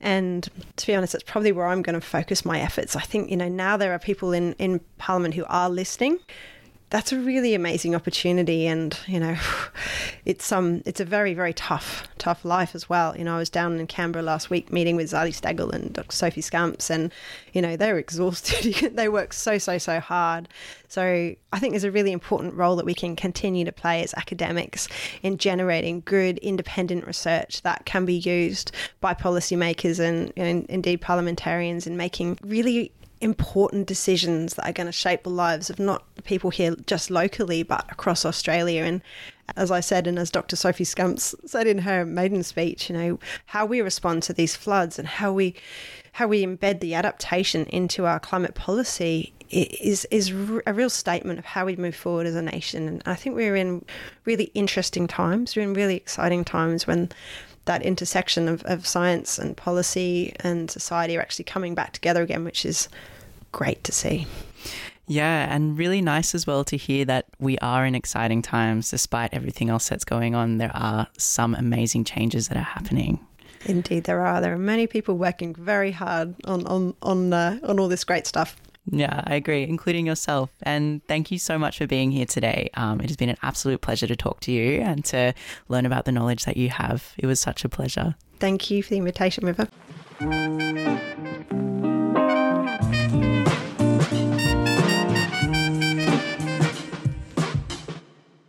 And 0.00 0.48
to 0.76 0.86
be 0.86 0.94
honest, 0.94 1.14
it's 1.14 1.24
probably 1.24 1.52
where 1.52 1.66
I'm 1.66 1.82
going 1.82 1.94
to 1.94 2.06
focus 2.06 2.44
my 2.44 2.60
efforts. 2.60 2.94
I 2.94 3.00
think, 3.00 3.30
you 3.30 3.36
know, 3.36 3.48
now 3.48 3.76
there 3.76 3.92
are 3.92 3.98
people 3.98 4.32
in, 4.32 4.52
in 4.54 4.80
Parliament 4.98 5.34
who 5.34 5.44
are 5.46 5.70
listening 5.70 6.18
that's 6.90 7.12
a 7.12 7.18
really 7.18 7.54
amazing 7.54 7.94
opportunity 7.94 8.66
and 8.66 8.98
you 9.06 9.20
know 9.20 9.36
it's 10.24 10.50
um 10.52 10.82
it's 10.86 11.00
a 11.00 11.04
very 11.04 11.34
very 11.34 11.52
tough 11.52 12.08
tough 12.18 12.44
life 12.44 12.74
as 12.74 12.88
well. 12.88 13.16
You 13.16 13.24
know 13.24 13.36
I 13.36 13.38
was 13.38 13.50
down 13.50 13.78
in 13.78 13.86
Canberra 13.86 14.22
last 14.22 14.50
week 14.50 14.72
meeting 14.72 14.96
with 14.96 15.10
Zali 15.10 15.30
Steggall 15.30 15.72
and 15.72 15.92
Dr. 15.92 16.14
Sophie 16.14 16.40
Scamps 16.40 16.90
and 16.90 17.12
you 17.52 17.62
know 17.62 17.76
they're 17.76 17.98
exhausted. 18.06 18.92
They 18.98 19.08
work 19.08 19.32
so 19.32 19.58
so 19.58 19.78
so 19.78 20.00
hard. 20.00 20.48
So 20.88 21.34
I 21.52 21.58
think 21.58 21.72
there's 21.72 21.84
a 21.84 21.90
really 21.90 22.12
important 22.12 22.54
role 22.54 22.76
that 22.76 22.86
we 22.86 22.94
can 22.94 23.14
continue 23.14 23.64
to 23.64 23.72
play 23.72 24.02
as 24.02 24.14
academics 24.14 24.88
in 25.22 25.36
generating 25.36 26.02
good 26.04 26.38
independent 26.38 27.06
research 27.06 27.62
that 27.62 27.84
can 27.84 28.04
be 28.06 28.14
used 28.14 28.72
by 29.00 29.14
policymakers 29.14 30.00
and, 30.00 30.32
and 30.36 30.64
indeed 30.66 31.00
parliamentarians 31.02 31.86
in 31.86 31.96
making 31.96 32.38
really 32.42 32.90
important 33.20 33.86
decisions 33.86 34.54
that 34.54 34.68
are 34.68 34.72
going 34.72 34.86
to 34.86 34.92
shape 34.92 35.22
the 35.22 35.30
lives 35.30 35.70
of 35.70 35.78
not 35.78 36.04
people 36.24 36.50
here 36.50 36.74
just 36.86 37.10
locally, 37.10 37.62
but 37.62 37.90
across 37.90 38.24
Australia. 38.24 38.84
And 38.84 39.02
as 39.56 39.70
I 39.70 39.80
said, 39.80 40.06
and 40.06 40.18
as 40.18 40.30
Dr. 40.30 40.56
Sophie 40.56 40.84
Scamps 40.84 41.34
said 41.46 41.66
in 41.66 41.78
her 41.78 42.04
maiden 42.04 42.42
speech, 42.42 42.90
you 42.90 42.96
know, 42.96 43.18
how 43.46 43.66
we 43.66 43.80
respond 43.80 44.22
to 44.24 44.32
these 44.32 44.56
floods 44.56 44.98
and 44.98 45.08
how 45.08 45.32
we 45.32 45.54
how 46.12 46.26
we 46.26 46.44
embed 46.44 46.80
the 46.80 46.94
adaptation 46.94 47.64
into 47.66 48.04
our 48.04 48.18
climate 48.18 48.54
policy 48.54 49.32
is 49.50 50.04
is 50.10 50.30
a 50.66 50.74
real 50.74 50.90
statement 50.90 51.38
of 51.38 51.44
how 51.44 51.64
we 51.64 51.76
move 51.76 51.94
forward 51.94 52.26
as 52.26 52.34
a 52.34 52.42
nation. 52.42 52.88
And 52.88 53.02
I 53.06 53.14
think 53.14 53.36
we're 53.36 53.56
in 53.56 53.84
really 54.24 54.50
interesting 54.54 55.06
times. 55.06 55.56
We're 55.56 55.62
in 55.62 55.74
really 55.74 55.96
exciting 55.96 56.44
times 56.44 56.86
when 56.86 57.10
that 57.68 57.82
intersection 57.82 58.48
of, 58.48 58.64
of 58.64 58.86
science 58.86 59.38
and 59.38 59.56
policy 59.56 60.34
and 60.40 60.70
society 60.70 61.16
are 61.16 61.20
actually 61.20 61.44
coming 61.44 61.74
back 61.74 61.92
together 61.92 62.22
again, 62.22 62.42
which 62.42 62.64
is 62.64 62.88
great 63.52 63.84
to 63.84 63.92
see. 63.92 64.26
Yeah, 65.06 65.54
and 65.54 65.78
really 65.78 66.02
nice 66.02 66.34
as 66.34 66.46
well 66.46 66.64
to 66.64 66.76
hear 66.76 67.04
that 67.04 67.26
we 67.38 67.56
are 67.58 67.86
in 67.86 67.94
exciting 67.94 68.42
times 68.42 68.90
despite 68.90 69.32
everything 69.32 69.70
else 69.70 69.88
that's 69.88 70.04
going 70.04 70.34
on. 70.34 70.58
There 70.58 70.74
are 70.74 71.06
some 71.16 71.54
amazing 71.54 72.04
changes 72.04 72.48
that 72.48 72.56
are 72.56 72.62
happening. 72.62 73.20
Indeed, 73.66 74.04
there 74.04 74.24
are. 74.24 74.40
There 74.40 74.52
are 74.52 74.58
many 74.58 74.86
people 74.86 75.16
working 75.16 75.54
very 75.54 75.92
hard 75.92 76.34
on 76.44 76.66
on 76.66 76.94
on 77.02 77.32
uh, 77.32 77.58
on 77.64 77.78
all 77.80 77.88
this 77.88 78.04
great 78.04 78.26
stuff. 78.26 78.56
Yeah, 78.90 79.22
I 79.26 79.34
agree, 79.34 79.64
including 79.64 80.06
yourself. 80.06 80.50
And 80.62 81.04
thank 81.06 81.30
you 81.30 81.38
so 81.38 81.58
much 81.58 81.78
for 81.78 81.86
being 81.86 82.10
here 82.10 82.26
today. 82.26 82.70
Um, 82.74 83.00
it 83.00 83.08
has 83.08 83.16
been 83.16 83.28
an 83.28 83.36
absolute 83.42 83.80
pleasure 83.80 84.06
to 84.06 84.16
talk 84.16 84.40
to 84.40 84.52
you 84.52 84.80
and 84.80 85.04
to 85.06 85.34
learn 85.68 85.86
about 85.86 86.04
the 86.04 86.12
knowledge 86.12 86.44
that 86.44 86.56
you 86.56 86.70
have. 86.70 87.12
It 87.18 87.26
was 87.26 87.40
such 87.40 87.64
a 87.64 87.68
pleasure. 87.68 88.14
Thank 88.38 88.70
you 88.70 88.82
for 88.82 88.90
the 88.90 88.98
invitation, 88.98 89.44
River. 89.44 89.68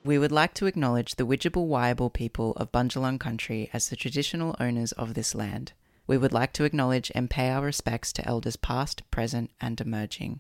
We 0.04 0.18
would 0.18 0.32
like 0.32 0.56
to 0.56 0.66
acknowledge 0.66 1.16
the 1.16 1.26
Widjabul 1.26 1.68
Waiable 1.68 2.12
people 2.12 2.54
of 2.54 2.72
Bundjalung 2.72 3.20
country 3.20 3.70
as 3.74 3.90
the 3.90 3.96
traditional 3.96 4.56
owners 4.60 4.92
of 4.94 5.14
this 5.14 5.36
land. 5.36 5.74
We 6.10 6.18
would 6.18 6.34
like 6.34 6.54
to 6.54 6.64
acknowledge 6.64 7.12
and 7.14 7.30
pay 7.30 7.52
our 7.52 7.66
respects 7.66 8.12
to 8.14 8.28
elders 8.28 8.56
past, 8.56 9.04
present, 9.12 9.52
and 9.62 9.80
emerging. 9.80 10.38